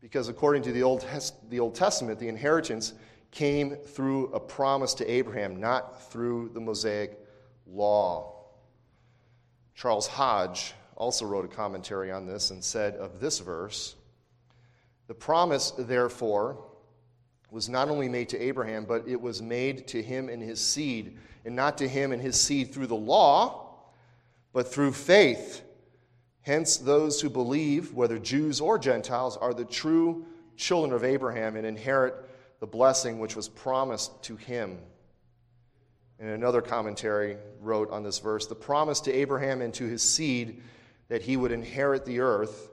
Because 0.00 0.28
according 0.28 0.62
to 0.62 0.72
the 0.72 0.82
Old, 0.82 1.06
the 1.50 1.60
Old 1.60 1.74
Testament, 1.74 2.18
the 2.18 2.28
inheritance 2.28 2.92
came 3.34 3.74
through 3.74 4.28
a 4.28 4.40
promise 4.40 4.94
to 4.94 5.10
Abraham, 5.10 5.58
not 5.58 6.10
through 6.10 6.50
the 6.54 6.60
Mosaic 6.60 7.18
law. 7.66 8.32
Charles 9.74 10.06
Hodge 10.06 10.72
also 10.96 11.26
wrote 11.26 11.44
a 11.44 11.48
commentary 11.48 12.12
on 12.12 12.26
this 12.26 12.50
and 12.50 12.62
said 12.62 12.94
of 12.94 13.18
this 13.18 13.40
verse 13.40 13.96
The 15.08 15.14
promise, 15.14 15.72
therefore, 15.72 16.64
was 17.50 17.68
not 17.68 17.88
only 17.88 18.08
made 18.08 18.28
to 18.30 18.38
Abraham, 18.40 18.84
but 18.84 19.06
it 19.06 19.20
was 19.20 19.42
made 19.42 19.88
to 19.88 20.02
him 20.02 20.28
and 20.28 20.42
his 20.42 20.60
seed, 20.60 21.18
and 21.44 21.56
not 21.56 21.76
to 21.78 21.88
him 21.88 22.12
and 22.12 22.22
his 22.22 22.40
seed 22.40 22.72
through 22.72 22.86
the 22.86 22.94
law, 22.94 23.74
but 24.52 24.72
through 24.72 24.92
faith. 24.92 25.62
Hence, 26.42 26.76
those 26.76 27.20
who 27.20 27.30
believe, 27.30 27.94
whether 27.94 28.18
Jews 28.18 28.60
or 28.60 28.78
Gentiles, 28.78 29.36
are 29.36 29.54
the 29.54 29.64
true 29.64 30.24
children 30.56 30.92
of 30.92 31.02
Abraham 31.02 31.56
and 31.56 31.66
inherit 31.66 32.14
the 32.64 32.70
blessing 32.70 33.18
which 33.18 33.36
was 33.36 33.46
promised 33.46 34.22
to 34.22 34.36
him. 34.36 34.78
And 36.18 36.30
another 36.30 36.62
commentary 36.62 37.36
wrote 37.60 37.90
on 37.90 38.02
this 38.02 38.20
verse 38.20 38.46
the 38.46 38.54
promise 38.54 39.00
to 39.02 39.12
Abraham 39.12 39.60
and 39.60 39.74
to 39.74 39.84
his 39.84 40.00
seed 40.00 40.62
that 41.08 41.20
he 41.20 41.36
would 41.36 41.52
inherit 41.52 42.06
the 42.06 42.20
earth 42.20 42.70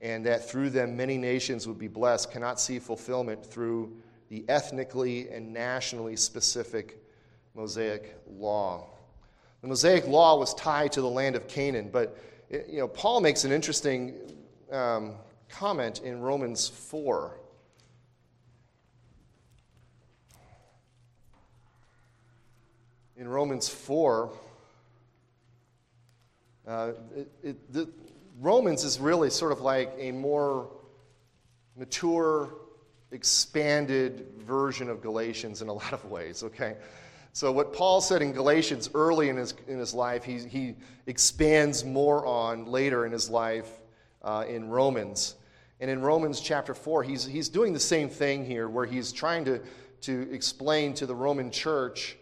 and 0.00 0.24
that 0.24 0.48
through 0.48 0.70
them 0.70 0.96
many 0.96 1.18
nations 1.18 1.68
would 1.68 1.78
be 1.78 1.86
blessed 1.86 2.30
cannot 2.32 2.58
see 2.58 2.78
fulfillment 2.78 3.44
through 3.44 3.94
the 4.30 4.42
ethnically 4.48 5.28
and 5.28 5.52
nationally 5.52 6.16
specific 6.16 7.04
Mosaic 7.54 8.16
law. 8.26 8.88
The 9.60 9.68
Mosaic 9.68 10.08
law 10.08 10.38
was 10.38 10.54
tied 10.54 10.92
to 10.92 11.02
the 11.02 11.10
land 11.10 11.36
of 11.36 11.46
Canaan, 11.46 11.90
but 11.92 12.16
you 12.48 12.78
know, 12.78 12.88
Paul 12.88 13.20
makes 13.20 13.44
an 13.44 13.52
interesting 13.52 14.14
um, 14.72 15.16
comment 15.50 16.00
in 16.00 16.22
Romans 16.22 16.68
4. 16.68 17.36
In 23.20 23.28
Romans 23.28 23.68
4, 23.68 24.32
uh, 26.66 26.92
it, 27.14 27.30
it, 27.42 27.72
the, 27.72 27.88
Romans 28.40 28.82
is 28.82 28.98
really 28.98 29.28
sort 29.28 29.52
of 29.52 29.60
like 29.60 29.92
a 29.98 30.10
more 30.10 30.70
mature, 31.76 32.48
expanded 33.10 34.26
version 34.38 34.88
of 34.88 35.02
Galatians 35.02 35.60
in 35.60 35.68
a 35.68 35.72
lot 35.72 35.92
of 35.92 36.02
ways, 36.06 36.42
okay? 36.42 36.76
So, 37.34 37.52
what 37.52 37.74
Paul 37.74 38.00
said 38.00 38.22
in 38.22 38.32
Galatians 38.32 38.88
early 38.94 39.28
in 39.28 39.36
his, 39.36 39.52
in 39.68 39.78
his 39.78 39.92
life, 39.92 40.24
he, 40.24 40.38
he 40.38 40.74
expands 41.06 41.84
more 41.84 42.24
on 42.24 42.64
later 42.64 43.04
in 43.04 43.12
his 43.12 43.28
life 43.28 43.68
uh, 44.22 44.46
in 44.48 44.70
Romans. 44.70 45.34
And 45.78 45.90
in 45.90 46.00
Romans 46.00 46.40
chapter 46.40 46.72
4, 46.72 47.02
he's, 47.02 47.26
he's 47.26 47.50
doing 47.50 47.74
the 47.74 47.80
same 47.80 48.08
thing 48.08 48.46
here, 48.46 48.66
where 48.66 48.86
he's 48.86 49.12
trying 49.12 49.44
to, 49.44 49.60
to 50.02 50.26
explain 50.32 50.94
to 50.94 51.04
the 51.04 51.14
Roman 51.14 51.50
church 51.50 52.16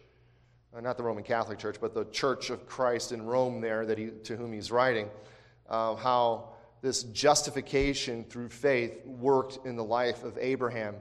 uh, 0.76 0.80
not 0.80 0.96
the 0.96 1.02
Roman 1.02 1.24
Catholic 1.24 1.58
Church, 1.58 1.76
but 1.80 1.94
the 1.94 2.04
Church 2.06 2.50
of 2.50 2.66
Christ 2.66 3.12
in 3.12 3.24
Rome 3.24 3.60
there 3.60 3.86
that 3.86 3.98
he, 3.98 4.10
to 4.24 4.36
whom 4.36 4.52
he's 4.52 4.70
writing, 4.70 5.08
uh, 5.68 5.94
how 5.94 6.50
this 6.82 7.04
justification 7.04 8.24
through 8.24 8.48
faith 8.48 9.04
worked 9.04 9.66
in 9.66 9.76
the 9.76 9.84
life 9.84 10.24
of 10.24 10.36
Abraham. 10.38 10.94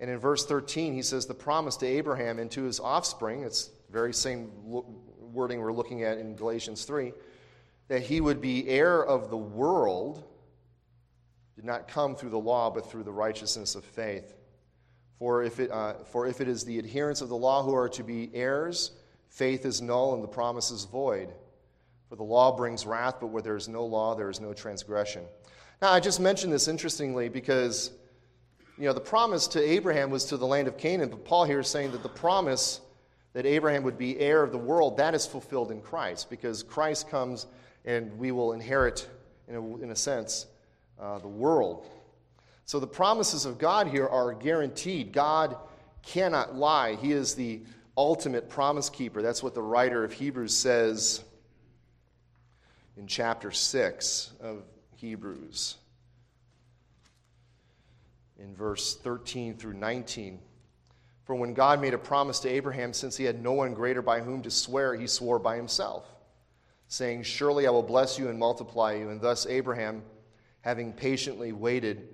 And 0.00 0.10
in 0.10 0.18
verse 0.18 0.44
13, 0.46 0.94
he 0.94 1.02
says, 1.02 1.26
The 1.26 1.34
promise 1.34 1.76
to 1.78 1.86
Abraham 1.86 2.38
and 2.38 2.50
to 2.52 2.62
his 2.64 2.80
offspring, 2.80 3.42
it's 3.42 3.70
very 3.90 4.12
same 4.12 4.50
wording 4.64 5.60
we're 5.60 5.72
looking 5.72 6.02
at 6.04 6.18
in 6.18 6.36
Galatians 6.36 6.84
3, 6.84 7.12
that 7.88 8.02
he 8.02 8.20
would 8.20 8.40
be 8.40 8.68
heir 8.68 9.04
of 9.04 9.30
the 9.30 9.36
world, 9.36 10.24
did 11.56 11.64
not 11.64 11.88
come 11.88 12.14
through 12.14 12.30
the 12.30 12.38
law, 12.38 12.70
but 12.70 12.90
through 12.90 13.04
the 13.04 13.12
righteousness 13.12 13.74
of 13.74 13.84
faith. 13.84 14.34
For 15.24 15.42
if, 15.42 15.58
it, 15.58 15.70
uh, 15.70 15.94
for 16.12 16.26
if 16.26 16.42
it 16.42 16.48
is 16.48 16.66
the 16.66 16.78
adherents 16.78 17.22
of 17.22 17.30
the 17.30 17.34
law 17.34 17.62
who 17.62 17.74
are 17.74 17.88
to 17.88 18.02
be 18.02 18.28
heirs, 18.34 18.90
faith 19.30 19.64
is 19.64 19.80
null 19.80 20.12
and 20.12 20.22
the 20.22 20.28
promise 20.28 20.70
is 20.70 20.84
void. 20.84 21.30
For 22.10 22.16
the 22.16 22.22
law 22.22 22.54
brings 22.54 22.84
wrath, 22.84 23.20
but 23.20 23.28
where 23.28 23.40
there 23.40 23.56
is 23.56 23.66
no 23.66 23.86
law, 23.86 24.14
there 24.14 24.28
is 24.28 24.38
no 24.38 24.52
transgression. 24.52 25.24
Now, 25.80 25.92
I 25.92 26.00
just 26.00 26.20
mentioned 26.20 26.52
this 26.52 26.68
interestingly 26.68 27.30
because, 27.30 27.92
you 28.76 28.84
know, 28.84 28.92
the 28.92 29.00
promise 29.00 29.48
to 29.48 29.62
Abraham 29.62 30.10
was 30.10 30.26
to 30.26 30.36
the 30.36 30.46
land 30.46 30.68
of 30.68 30.76
Canaan, 30.76 31.08
but 31.08 31.24
Paul 31.24 31.46
here 31.46 31.60
is 31.60 31.68
saying 31.68 31.92
that 31.92 32.02
the 32.02 32.10
promise 32.10 32.82
that 33.32 33.46
Abraham 33.46 33.82
would 33.84 33.96
be 33.96 34.20
heir 34.20 34.42
of 34.42 34.52
the 34.52 34.58
world, 34.58 34.98
that 34.98 35.14
is 35.14 35.24
fulfilled 35.24 35.70
in 35.70 35.80
Christ, 35.80 36.28
because 36.28 36.62
Christ 36.62 37.08
comes 37.08 37.46
and 37.86 38.12
we 38.18 38.30
will 38.30 38.52
inherit, 38.52 39.08
in 39.48 39.54
a, 39.54 39.76
in 39.78 39.90
a 39.90 39.96
sense, 39.96 40.44
uh, 41.00 41.18
the 41.18 41.28
world. 41.28 41.86
So 42.66 42.80
the 42.80 42.86
promises 42.86 43.44
of 43.44 43.58
God 43.58 43.88
here 43.88 44.08
are 44.08 44.32
guaranteed. 44.32 45.12
God 45.12 45.56
cannot 46.02 46.54
lie. 46.54 46.96
He 46.96 47.12
is 47.12 47.34
the 47.34 47.62
ultimate 47.96 48.48
promise 48.48 48.90
keeper. 48.90 49.22
That's 49.22 49.42
what 49.42 49.54
the 49.54 49.62
writer 49.62 50.04
of 50.04 50.12
Hebrews 50.12 50.56
says 50.56 51.22
in 52.96 53.06
chapter 53.06 53.50
6 53.50 54.32
of 54.40 54.62
Hebrews. 54.96 55.76
in 58.38 58.54
verse 58.54 58.96
13 58.96 59.56
through 59.56 59.74
19. 59.74 60.38
For 61.24 61.34
when 61.34 61.54
God 61.54 61.80
made 61.80 61.94
a 61.94 61.98
promise 61.98 62.40
to 62.40 62.48
Abraham, 62.48 62.92
since 62.92 63.16
he 63.16 63.24
had 63.24 63.42
no 63.42 63.52
one 63.52 63.74
greater 63.74 64.02
by 64.02 64.20
whom 64.20 64.42
to 64.42 64.50
swear, 64.50 64.94
he 64.94 65.06
swore 65.06 65.38
by 65.38 65.56
himself, 65.56 66.06
saying, 66.88 67.22
Surely 67.22 67.66
I 67.66 67.70
will 67.70 67.82
bless 67.82 68.18
you 68.18 68.28
and 68.28 68.38
multiply 68.38 68.94
you. 68.94 69.08
And 69.08 69.20
thus 69.20 69.46
Abraham, 69.46 70.02
having 70.60 70.92
patiently 70.92 71.52
waited, 71.52 72.13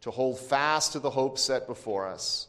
to 0.00 0.10
hold 0.10 0.38
fast 0.38 0.92
to 0.92 0.98
the 0.98 1.10
hope 1.10 1.38
set 1.38 1.66
before 1.66 2.06
us. 2.06 2.48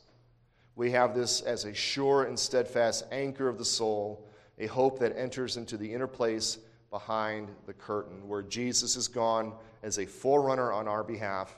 We 0.75 0.91
have 0.91 1.15
this 1.15 1.41
as 1.41 1.65
a 1.65 1.73
sure 1.73 2.23
and 2.23 2.37
steadfast 2.37 3.05
anchor 3.11 3.47
of 3.47 3.57
the 3.57 3.65
soul, 3.65 4.27
a 4.57 4.67
hope 4.67 4.99
that 4.99 5.17
enters 5.17 5.57
into 5.57 5.77
the 5.77 5.93
inner 5.93 6.07
place 6.07 6.57
behind 6.89 7.49
the 7.65 7.73
curtain, 7.73 8.27
where 8.27 8.41
Jesus 8.41 8.95
is 8.95 9.07
gone 9.07 9.53
as 9.83 9.99
a 9.99 10.05
forerunner 10.05 10.71
on 10.71 10.87
our 10.87 11.03
behalf, 11.03 11.55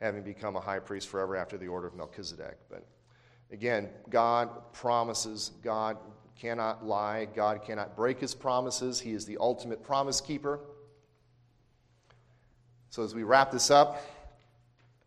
having 0.00 0.22
become 0.22 0.56
a 0.56 0.60
high 0.60 0.78
priest 0.78 1.08
forever 1.08 1.36
after 1.36 1.56
the 1.56 1.68
order 1.68 1.86
of 1.86 1.94
Melchizedek. 1.94 2.58
But 2.68 2.86
Again, 3.54 3.88
God 4.10 4.72
promises. 4.72 5.52
God 5.62 5.96
cannot 6.36 6.84
lie. 6.84 7.26
God 7.26 7.62
cannot 7.62 7.94
break 7.94 8.18
his 8.18 8.34
promises. 8.34 8.98
He 8.98 9.12
is 9.12 9.26
the 9.26 9.38
ultimate 9.38 9.84
promise 9.84 10.20
keeper. 10.20 10.58
So, 12.90 13.04
as 13.04 13.14
we 13.14 13.22
wrap 13.22 13.52
this 13.52 13.70
up, 13.70 14.02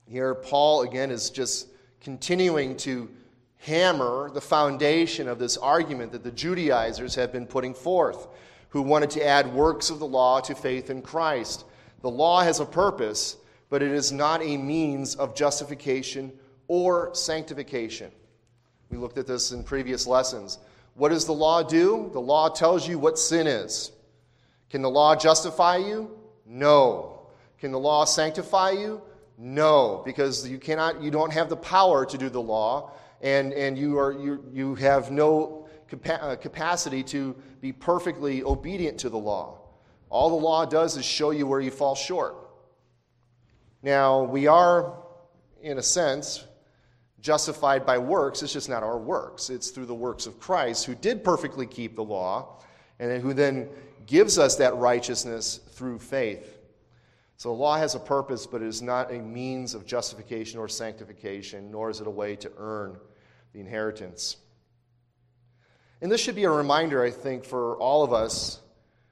here 0.09 0.33
Paul 0.35 0.83
again 0.83 1.11
is 1.11 1.29
just 1.29 1.67
continuing 2.01 2.77
to 2.77 3.09
hammer 3.57 4.29
the 4.33 4.41
foundation 4.41 5.27
of 5.27 5.39
this 5.39 5.57
argument 5.57 6.11
that 6.11 6.23
the 6.23 6.31
Judaizers 6.31 7.15
have 7.15 7.31
been 7.31 7.45
putting 7.45 7.73
forth, 7.73 8.27
who 8.69 8.81
wanted 8.81 9.09
to 9.11 9.25
add 9.25 9.53
works 9.53 9.89
of 9.89 9.99
the 9.99 10.07
law 10.07 10.39
to 10.41 10.55
faith 10.55 10.89
in 10.89 11.01
Christ. 11.01 11.65
The 12.01 12.09
law 12.09 12.41
has 12.41 12.59
a 12.59 12.65
purpose, 12.65 13.37
but 13.69 13.81
it 13.81 13.91
is 13.91 14.11
not 14.11 14.41
a 14.41 14.57
means 14.57 15.15
of 15.15 15.35
justification 15.35 16.31
or 16.67 17.13
sanctification. 17.13 18.11
We 18.89 18.97
looked 18.97 19.17
at 19.17 19.27
this 19.27 19.51
in 19.51 19.63
previous 19.63 20.07
lessons. 20.07 20.59
What 20.93 21.09
does 21.09 21.25
the 21.25 21.33
law 21.33 21.63
do? 21.63 22.09
The 22.13 22.21
law 22.21 22.49
tells 22.49 22.87
you 22.87 22.97
what 22.97 23.19
sin 23.19 23.47
is. 23.47 23.91
Can 24.69 24.81
the 24.81 24.89
law 24.89 25.15
justify 25.15 25.77
you? 25.77 26.17
No. 26.45 27.21
Can 27.59 27.71
the 27.71 27.79
law 27.79 28.05
sanctify 28.05 28.71
you? 28.71 29.01
No, 29.37 30.01
because 30.03 30.47
you 30.47 30.57
cannot 30.57 31.01
you 31.01 31.11
don't 31.11 31.31
have 31.31 31.47
the 31.47 31.57
power 31.57 32.05
to 32.05 32.17
do 32.17 32.29
the 32.29 32.41
law 32.41 32.91
and 33.21 33.53
and 33.53 33.77
you 33.77 33.97
are 33.99 34.11
you 34.11 34.43
you 34.51 34.75
have 34.75 35.11
no 35.11 35.67
capa- 35.89 36.23
uh, 36.23 36.35
capacity 36.35 37.03
to 37.03 37.35
be 37.61 37.71
perfectly 37.71 38.43
obedient 38.43 38.99
to 38.99 39.09
the 39.09 39.17
law. 39.17 39.59
All 40.09 40.29
the 40.29 40.35
law 40.35 40.65
does 40.65 40.97
is 40.97 41.05
show 41.05 41.31
you 41.31 41.47
where 41.47 41.59
you 41.59 41.71
fall 41.71 41.95
short. 41.95 42.35
Now, 43.83 44.23
we 44.23 44.47
are 44.47 44.97
in 45.61 45.77
a 45.77 45.83
sense 45.83 46.45
justified 47.19 47.85
by 47.85 47.97
works. 47.97 48.41
It's 48.41 48.53
just 48.53 48.69
not 48.69 48.83
our 48.83 48.97
works. 48.97 49.49
It's 49.49 49.69
through 49.69 49.87
the 49.87 49.95
works 49.95 50.27
of 50.27 50.39
Christ, 50.39 50.85
who 50.85 50.95
did 50.95 51.23
perfectly 51.23 51.65
keep 51.65 51.95
the 51.95 52.03
law, 52.03 52.59
and 52.99 53.21
who 53.21 53.33
then 53.33 53.69
gives 54.05 54.37
us 54.37 54.55
that 54.57 54.75
righteousness 54.77 55.59
through 55.71 55.99
faith. 55.99 56.56
So 57.37 57.49
the 57.49 57.55
law 57.55 57.77
has 57.77 57.93
a 57.93 57.99
purpose, 57.99 58.47
but 58.47 58.63
it 58.63 58.67
is 58.67 58.81
not 58.81 59.13
a 59.13 59.19
means 59.19 59.75
of 59.75 59.85
justification 59.85 60.59
or 60.59 60.67
sanctification, 60.67 61.69
nor 61.69 61.91
is 61.91 62.01
it 62.01 62.07
a 62.07 62.11
way 62.11 62.35
to 62.37 62.51
earn 62.57 62.97
the 63.53 63.59
inheritance. 63.59 64.37
And 66.01 66.11
this 66.11 66.19
should 66.19 66.35
be 66.35 66.45
a 66.45 66.49
reminder, 66.49 67.03
I 67.03 67.11
think, 67.11 67.45
for 67.45 67.77
all 67.77 68.03
of 68.03 68.11
us 68.11 68.59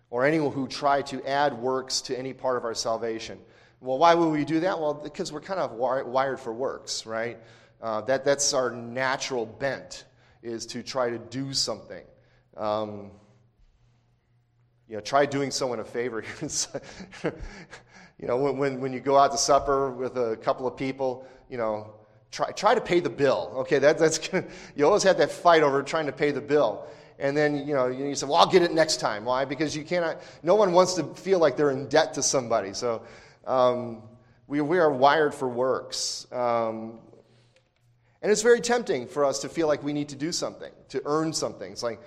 or 0.09 0.25
anyone 0.25 0.51
who 0.51 0.67
try 0.67 1.03
to 1.03 1.23
add 1.27 1.53
works 1.53 2.01
to 2.01 2.17
any 2.17 2.33
part 2.33 2.57
of 2.57 2.63
our 2.63 2.73
salvation. 2.73 3.39
Well, 3.79 3.99
why 3.99 4.15
would 4.15 4.29
we 4.29 4.43
do 4.43 4.61
that? 4.61 4.79
Well, 4.79 4.95
because 4.95 5.31
we're 5.31 5.41
kind 5.41 5.59
of 5.59 5.73
wired 5.73 6.39
for 6.39 6.51
works, 6.51 7.05
right? 7.05 7.37
Uh, 7.79 8.01
that, 8.01 8.25
that's 8.25 8.53
our 8.55 8.71
natural 8.71 9.45
bent, 9.45 10.05
is 10.41 10.65
to 10.67 10.81
try 10.81 11.11
to 11.11 11.19
do 11.19 11.53
something. 11.53 12.03
Um, 12.57 13.11
you 14.87 14.95
know, 14.95 15.01
try 15.01 15.27
doing 15.27 15.51
someone 15.51 15.79
a 15.79 15.85
favor. 15.85 16.23
you 18.19 18.27
know, 18.27 18.37
when, 18.37 18.57
when, 18.57 18.79
when 18.81 18.93
you 18.93 18.99
go 18.99 19.17
out 19.17 19.31
to 19.31 19.37
supper 19.37 19.91
with 19.91 20.17
a 20.17 20.37
couple 20.37 20.67
of 20.67 20.77
people, 20.77 21.27
you 21.49 21.57
know, 21.57 21.93
try, 22.31 22.51
try 22.51 22.73
to 22.73 22.81
pay 22.81 22.99
the 22.99 23.09
bill. 23.09 23.51
Okay, 23.57 23.79
that, 23.79 23.97
that's 23.97 24.29
you 24.75 24.85
always 24.85 25.03
have 25.03 25.17
that 25.17 25.31
fight 25.31 25.63
over 25.63 25.83
trying 25.83 26.05
to 26.05 26.11
pay 26.11 26.31
the 26.31 26.41
bill. 26.41 26.87
And 27.17 27.35
then, 27.35 27.65
you 27.65 27.73
know, 27.73 27.87
you 27.87 28.13
say, 28.15 28.25
well, 28.25 28.35
I'll 28.35 28.49
get 28.49 28.61
it 28.61 28.73
next 28.73 28.99
time. 28.99 29.23
Why? 29.23 29.45
Because 29.45 29.75
you 29.75 29.83
cannot, 29.83 30.21
no 30.43 30.55
one 30.55 30.73
wants 30.73 30.95
to 30.95 31.03
feel 31.15 31.39
like 31.39 31.55
they're 31.55 31.71
in 31.71 31.87
debt 31.87 32.13
to 32.15 32.23
somebody. 32.23 32.73
So 32.73 33.03
um, 33.47 34.03
we, 34.47 34.59
we 34.59 34.79
are 34.79 34.91
wired 34.91 35.33
for 35.33 35.47
works. 35.47 36.27
Um, 36.31 36.99
and 38.21 38.31
it's 38.31 38.41
very 38.41 38.59
tempting 38.59 39.07
for 39.07 39.23
us 39.23 39.39
to 39.39 39.49
feel 39.49 39.67
like 39.67 39.83
we 39.83 39.93
need 39.93 40.09
to 40.09 40.15
do 40.15 40.31
something, 40.31 40.71
to 40.89 41.01
earn 41.05 41.31
something. 41.31 41.71
It's 41.71 41.83
like, 41.83 42.01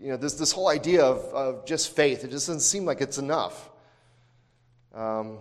you 0.00 0.10
know, 0.10 0.16
this, 0.16 0.34
this 0.34 0.52
whole 0.52 0.68
idea 0.68 1.02
of, 1.02 1.24
of 1.34 1.66
just 1.66 1.96
faith, 1.96 2.24
it 2.24 2.30
just 2.30 2.46
doesn't 2.46 2.60
seem 2.60 2.84
like 2.84 3.00
it's 3.00 3.18
enough. 3.18 3.70
Um, 4.94 5.38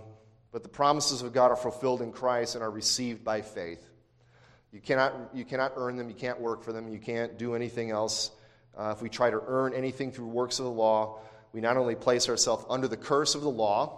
but 0.51 0.63
the 0.63 0.69
promises 0.69 1.21
of 1.21 1.33
God 1.33 1.51
are 1.51 1.55
fulfilled 1.55 2.01
in 2.01 2.11
Christ 2.11 2.55
and 2.55 2.63
are 2.63 2.71
received 2.71 3.23
by 3.23 3.41
faith. 3.41 3.87
You 4.71 4.79
cannot, 4.79 5.13
you 5.33 5.45
cannot 5.45 5.73
earn 5.75 5.97
them, 5.97 6.09
you 6.09 6.15
can't 6.15 6.39
work 6.39 6.63
for 6.63 6.71
them, 6.73 6.87
you 6.87 6.99
can't 6.99 7.37
do 7.37 7.55
anything 7.55 7.91
else. 7.91 8.31
Uh, 8.77 8.93
if 8.95 9.01
we 9.01 9.09
try 9.09 9.29
to 9.29 9.41
earn 9.47 9.73
anything 9.73 10.11
through 10.11 10.27
works 10.27 10.59
of 10.59 10.65
the 10.65 10.71
law, 10.71 11.19
we 11.51 11.59
not 11.59 11.75
only 11.75 11.95
place 11.95 12.29
ourselves 12.29 12.65
under 12.69 12.87
the 12.87 12.97
curse 12.97 13.35
of 13.35 13.41
the 13.41 13.49
law, 13.49 13.97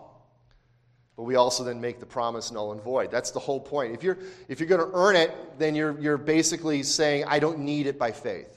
but 1.16 1.24
we 1.24 1.36
also 1.36 1.64
then 1.64 1.80
make 1.80 2.00
the 2.00 2.08
promise 2.08 2.52
null 2.52 2.72
and 2.72 2.82
void. 2.82 3.12
That's 3.12 3.30
the 3.30 3.40
whole 3.40 3.60
point. 3.60 3.94
If 3.94 4.02
you're, 4.02 4.18
if 4.48 4.60
you're 4.60 4.70
going 4.70 4.82
to 4.82 4.90
earn 4.96 5.16
it, 5.16 5.60
then 5.60 5.76
you're, 5.76 6.00
you're 6.00 6.18
basically 6.18 6.82
saying, 6.82 7.26
I 7.28 7.38
don't 7.38 7.60
need 7.60 7.86
it 7.86 8.00
by 8.00 8.12
faith. 8.12 8.50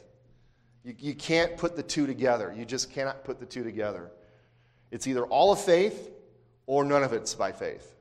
You, 0.82 0.94
you 0.98 1.14
can't 1.14 1.58
put 1.58 1.76
the 1.76 1.82
two 1.82 2.06
together. 2.06 2.54
You 2.56 2.64
just 2.64 2.90
cannot 2.90 3.24
put 3.24 3.40
the 3.40 3.46
two 3.46 3.62
together. 3.62 4.10
It's 4.90 5.06
either 5.06 5.26
all 5.26 5.52
of 5.52 5.60
faith 5.60 6.10
or 6.66 6.84
none 6.84 7.02
of 7.02 7.12
it's 7.12 7.34
by 7.34 7.52
faith. 7.52 7.94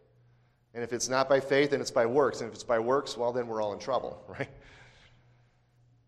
And 0.74 0.84
if 0.84 0.92
it's 0.92 1.08
not 1.08 1.30
by 1.30 1.40
faith, 1.40 1.72
then 1.72 1.82
it's 1.82 1.92
by 1.92 2.06
works. 2.06 2.42
And 2.42 2.50
if 2.50 2.54
it's 2.54 2.64
by 2.64 2.80
works, 2.80 3.18
well, 3.18 3.32
then 3.32 3.48
we're 3.48 3.62
all 3.62 3.74
in 3.74 3.80
trouble, 3.80 4.22
right? 4.28 4.50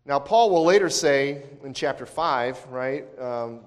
Now, 0.04 0.18
Paul 0.18 0.50
will 0.50 0.64
later 0.64 0.88
say 0.88 1.42
in 1.64 1.74
chapter 1.74 2.06
5, 2.06 2.66
right? 2.68 3.04
Um, 3.18 3.60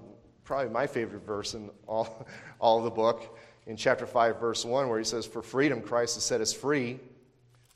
probably 0.44 0.72
my 0.72 0.86
favorite 0.86 1.24
verse 1.24 1.54
in 1.54 1.70
all, 1.86 2.26
all 2.60 2.78
of 2.78 2.84
the 2.84 2.90
book 2.90 3.38
in 3.66 3.76
chapter 3.76 4.06
5, 4.06 4.40
verse 4.40 4.64
1, 4.64 4.88
where 4.88 4.98
he 4.98 5.04
says, 5.04 5.26
For 5.26 5.42
freedom 5.42 5.80
Christ 5.80 6.14
has 6.16 6.24
set 6.24 6.40
us 6.40 6.52
free. 6.52 7.00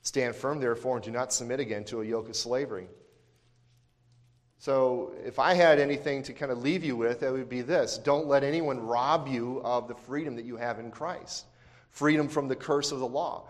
Stand 0.03 0.37
firm, 0.37 0.61
therefore, 0.61 0.97
and 0.97 1.05
do 1.05 1.11
not 1.11 1.33
submit 1.33 1.59
again 1.59 1.85
to 1.87 2.01
a 2.01 2.05
yoke 2.05 2.29
of 2.29 2.37
slavery. 2.37 2.89
So, 4.59 5.13
if 5.25 5.39
I 5.39 5.53
had 5.53 5.79
anything 5.79 6.23
to 6.25 6.33
kind 6.33 6.51
of 6.51 6.63
leave 6.63 6.83
you 6.83 6.97
with, 6.97 7.23
it 7.23 7.31
would 7.31 7.49
be 7.49 7.63
this 7.63 7.99
don't 7.99 8.27
let 8.27 8.43
anyone 8.43 8.81
rob 8.81 9.29
you 9.29 9.61
of 9.65 9.89
the 9.89 9.95
freedom 9.95 10.35
that 10.37 10.45
you 10.45 10.57
have 10.57 10.79
in 10.79 10.91
Christ, 10.91 11.47
freedom 11.91 12.29
from 12.29 12.49
the 12.49 12.57
curse 12.57 12.93
of 12.93 12.99
the 13.01 13.07
law. 13.07 13.49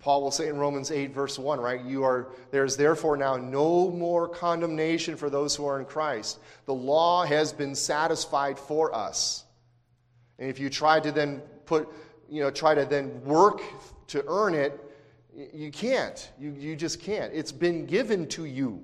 Paul 0.00 0.22
will 0.22 0.30
say 0.30 0.48
in 0.48 0.56
Romans 0.56 0.90
8, 0.90 1.12
verse 1.12 1.38
1, 1.38 1.60
right? 1.60 1.84
You 1.84 2.04
are, 2.04 2.28
there's 2.50 2.74
therefore 2.74 3.18
now 3.18 3.36
no 3.36 3.90
more 3.90 4.26
condemnation 4.26 5.14
for 5.14 5.28
those 5.28 5.54
who 5.54 5.66
are 5.66 5.78
in 5.78 5.84
Christ. 5.84 6.38
The 6.64 6.74
law 6.74 7.24
has 7.26 7.52
been 7.52 7.74
satisfied 7.74 8.58
for 8.58 8.94
us. 8.94 9.44
And 10.38 10.48
if 10.48 10.58
you 10.58 10.70
try 10.70 11.00
to 11.00 11.12
then 11.12 11.42
put, 11.66 11.86
you 12.30 12.42
know, 12.42 12.50
try 12.50 12.74
to 12.74 12.86
then 12.86 13.22
work 13.24 13.60
to 14.08 14.24
earn 14.26 14.54
it, 14.54 14.80
you 15.52 15.70
can't. 15.70 16.30
You, 16.40 16.52
you 16.58 16.76
just 16.76 16.98
can't. 17.00 17.30
It's 17.34 17.52
been 17.52 17.84
given 17.84 18.26
to 18.28 18.46
you. 18.46 18.82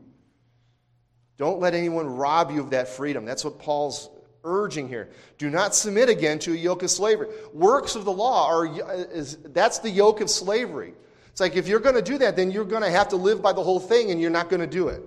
Don't 1.39 1.61
let 1.61 1.75
anyone 1.75 2.07
rob 2.07 2.51
you 2.51 2.61
of 2.61 2.71
that 2.71 2.89
freedom. 2.89 3.25
That's 3.25 3.45
what 3.45 3.59
Paul's 3.59 4.11
urging 4.45 4.89
here. 4.89 5.11
Do 5.39 5.51
not 5.51 5.75
submit 5.75 6.09
again 6.09 6.39
to 6.41 6.53
a 6.53 6.57
yoke 6.57 6.83
of 6.83 6.91
slavery. 6.91 7.29
Works 7.53 7.95
of 7.97 8.05
the 8.05 8.13
law 8.13 8.49
are 8.49 8.67
uh, 8.67 8.93
is, 9.13 9.37
that's 9.37 9.81
the 9.81 9.91
yoke 9.91 10.21
of 10.21 10.31
slavery. 10.31 10.95
It's 11.29 11.41
like 11.41 11.57
if 11.57 11.69
you're 11.69 11.81
going 11.81 11.97
to 11.97 12.03
do 12.03 12.19
that, 12.19 12.37
then 12.37 12.51
you're 12.51 12.65
going 12.65 12.83
to 12.83 12.91
have 12.91 13.09
to 13.09 13.17
live 13.17 13.43
by 13.43 13.53
the 13.53 13.63
whole 13.63 13.81
thing 13.81 14.11
and 14.11 14.21
you're 14.21 14.31
not 14.31 14.49
going 14.49 14.61
to 14.61 14.67
do 14.67 14.89
it. 14.89 15.03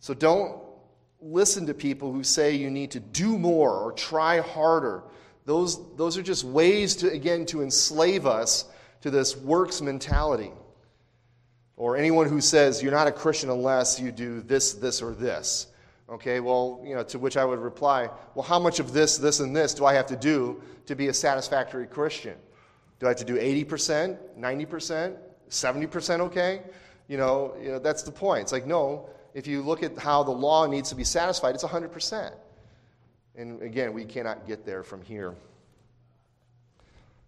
So 0.00 0.12
don't 0.12 0.60
listen 1.20 1.66
to 1.66 1.74
people 1.74 2.12
who 2.12 2.24
say 2.24 2.54
you 2.54 2.70
need 2.70 2.90
to 2.90 3.00
do 3.00 3.38
more 3.38 3.70
or 3.70 3.92
try 3.92 4.40
harder 4.40 5.04
those, 5.44 5.96
those 5.96 6.16
are 6.16 6.22
just 6.22 6.44
ways 6.44 6.96
to, 6.96 7.10
again, 7.10 7.46
to 7.46 7.62
enslave 7.62 8.26
us 8.26 8.64
to 9.00 9.10
this 9.10 9.36
works 9.36 9.80
mentality. 9.80 10.52
Or 11.76 11.96
anyone 11.96 12.28
who 12.28 12.40
says 12.40 12.82
you're 12.82 12.92
not 12.92 13.06
a 13.06 13.12
Christian 13.12 13.50
unless 13.50 13.98
you 13.98 14.12
do 14.12 14.40
this, 14.42 14.74
this, 14.74 15.02
or 15.02 15.14
this. 15.14 15.68
Okay, 16.08 16.40
well, 16.40 16.82
you 16.84 16.94
know, 16.94 17.02
to 17.04 17.18
which 17.18 17.36
I 17.36 17.44
would 17.44 17.58
reply, 17.58 18.08
well, 18.34 18.44
how 18.44 18.58
much 18.58 18.80
of 18.80 18.92
this, 18.92 19.16
this, 19.16 19.40
and 19.40 19.56
this 19.56 19.72
do 19.72 19.86
I 19.86 19.94
have 19.94 20.06
to 20.06 20.16
do 20.16 20.62
to 20.86 20.94
be 20.94 21.08
a 21.08 21.14
satisfactory 21.14 21.86
Christian? 21.86 22.36
Do 22.98 23.06
I 23.06 23.10
have 23.10 23.18
to 23.18 23.24
do 23.24 23.36
80%, 23.36 24.18
90%, 24.38 25.16
70% 25.48 26.20
okay? 26.20 26.62
You 27.08 27.16
know, 27.16 27.54
you 27.60 27.72
know, 27.72 27.78
that's 27.78 28.02
the 28.02 28.12
point. 28.12 28.42
It's 28.42 28.52
like, 28.52 28.66
no, 28.66 29.08
if 29.34 29.46
you 29.46 29.62
look 29.62 29.82
at 29.82 29.96
how 29.98 30.22
the 30.22 30.30
law 30.30 30.66
needs 30.66 30.90
to 30.90 30.94
be 30.94 31.04
satisfied, 31.04 31.54
it's 31.54 31.64
100%. 31.64 32.32
And 33.36 33.62
again, 33.62 33.92
we 33.94 34.04
cannot 34.04 34.46
get 34.46 34.66
there 34.66 34.82
from 34.82 35.02
here. 35.02 35.34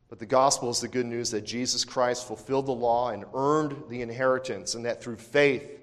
But 0.08 0.18
the 0.18 0.26
gospel 0.26 0.70
is 0.70 0.80
the 0.80 0.88
good 0.88 1.06
news 1.06 1.30
that 1.30 1.42
Jesus 1.42 1.84
Christ 1.84 2.26
fulfilled 2.26 2.66
the 2.66 2.72
law 2.72 3.10
and 3.10 3.24
earned 3.34 3.84
the 3.88 4.02
inheritance, 4.02 4.74
and 4.74 4.84
that 4.84 5.02
through 5.02 5.16
faith 5.16 5.80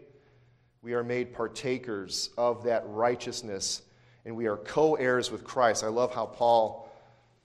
we 0.81 0.93
are 0.93 1.03
made 1.03 1.33
partakers 1.33 2.29
of 2.37 2.63
that 2.63 2.83
righteousness 2.87 3.81
and 4.25 4.35
we 4.35 4.47
are 4.47 4.57
co 4.57 4.95
heirs 4.95 5.31
with 5.31 5.43
Christ. 5.43 5.83
I 5.83 5.87
love 5.87 6.13
how 6.13 6.25
Paul 6.25 6.89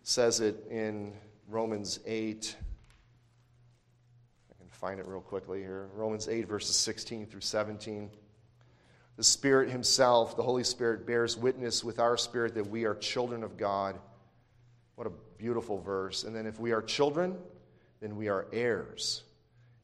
says 0.02 0.40
it 0.40 0.66
in 0.70 1.12
Romans 1.48 2.00
8. 2.06 2.56
I 4.50 4.58
can 4.58 4.68
find 4.70 5.00
it 5.00 5.06
real 5.06 5.20
quickly 5.20 5.60
here. 5.60 5.88
Romans 5.94 6.28
8, 6.28 6.46
verses 6.46 6.76
16 6.76 7.26
through 7.26 7.40
17. 7.40 8.10
The 9.16 9.24
Spirit 9.24 9.70
Himself, 9.70 10.36
the 10.36 10.42
Holy 10.42 10.64
Spirit, 10.64 11.06
bears 11.06 11.36
witness 11.36 11.82
with 11.82 11.98
our 11.98 12.18
spirit 12.18 12.54
that 12.54 12.68
we 12.68 12.84
are 12.84 12.94
children 12.94 13.42
of 13.42 13.56
God. 13.56 13.98
What 14.96 15.06
a 15.06 15.12
beautiful 15.38 15.78
verse. 15.78 16.24
And 16.24 16.34
then, 16.34 16.46
if 16.46 16.58
we 16.58 16.72
are 16.72 16.82
children, 16.82 17.36
then 18.00 18.16
we 18.16 18.28
are 18.28 18.46
heirs, 18.52 19.22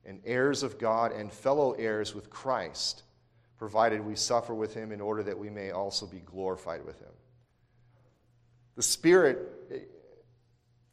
and 0.04 0.20
heirs 0.24 0.62
of 0.62 0.78
God 0.78 1.12
and 1.12 1.32
fellow 1.32 1.72
heirs 1.72 2.14
with 2.14 2.30
Christ, 2.30 3.02
provided 3.58 4.04
we 4.04 4.16
suffer 4.16 4.54
with 4.54 4.74
Him 4.74 4.92
in 4.92 5.00
order 5.00 5.22
that 5.22 5.38
we 5.38 5.50
may 5.50 5.70
also 5.70 6.06
be 6.06 6.20
glorified 6.20 6.84
with 6.84 6.98
Him. 7.00 7.12
The 8.76 8.82
Spirit 8.82 9.38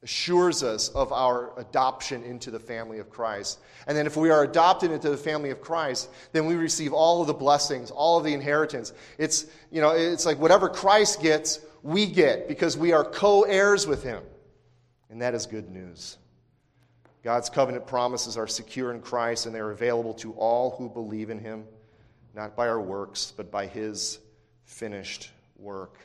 assures 0.03 0.63
us 0.63 0.89
of 0.89 1.11
our 1.11 1.57
adoption 1.59 2.23
into 2.23 2.51
the 2.51 2.59
family 2.59 2.99
of 2.99 3.09
Christ. 3.09 3.59
And 3.85 3.97
then 3.97 4.05
if 4.05 4.15
we 4.15 4.29
are 4.29 4.43
adopted 4.43 4.91
into 4.91 5.09
the 5.09 5.17
family 5.17 5.49
of 5.49 5.59
Christ, 5.61 6.09
then 6.31 6.45
we 6.45 6.55
receive 6.55 6.93
all 6.93 7.21
of 7.21 7.27
the 7.27 7.33
blessings, 7.33 7.91
all 7.91 8.17
of 8.17 8.23
the 8.23 8.33
inheritance. 8.33 8.93
It's, 9.17 9.45
you 9.71 9.81
know, 9.81 9.91
it's 9.91 10.25
like 10.25 10.39
whatever 10.39 10.69
Christ 10.69 11.21
gets, 11.21 11.59
we 11.83 12.05
get 12.05 12.47
because 12.47 12.77
we 12.77 12.93
are 12.93 13.03
co-heirs 13.03 13.87
with 13.87 14.03
him. 14.03 14.23
And 15.09 15.21
that 15.21 15.33
is 15.33 15.45
good 15.45 15.69
news. 15.69 16.17
God's 17.23 17.49
covenant 17.49 17.85
promises 17.85 18.37
are 18.37 18.47
secure 18.47 18.93
in 18.93 19.01
Christ 19.01 19.45
and 19.45 19.53
they're 19.53 19.71
available 19.71 20.13
to 20.15 20.33
all 20.33 20.71
who 20.71 20.89
believe 20.89 21.29
in 21.29 21.39
him, 21.39 21.65
not 22.33 22.55
by 22.55 22.67
our 22.67 22.79
works, 22.79 23.33
but 23.35 23.51
by 23.51 23.65
his 23.65 24.19
finished 24.65 25.31
work. 25.57 25.99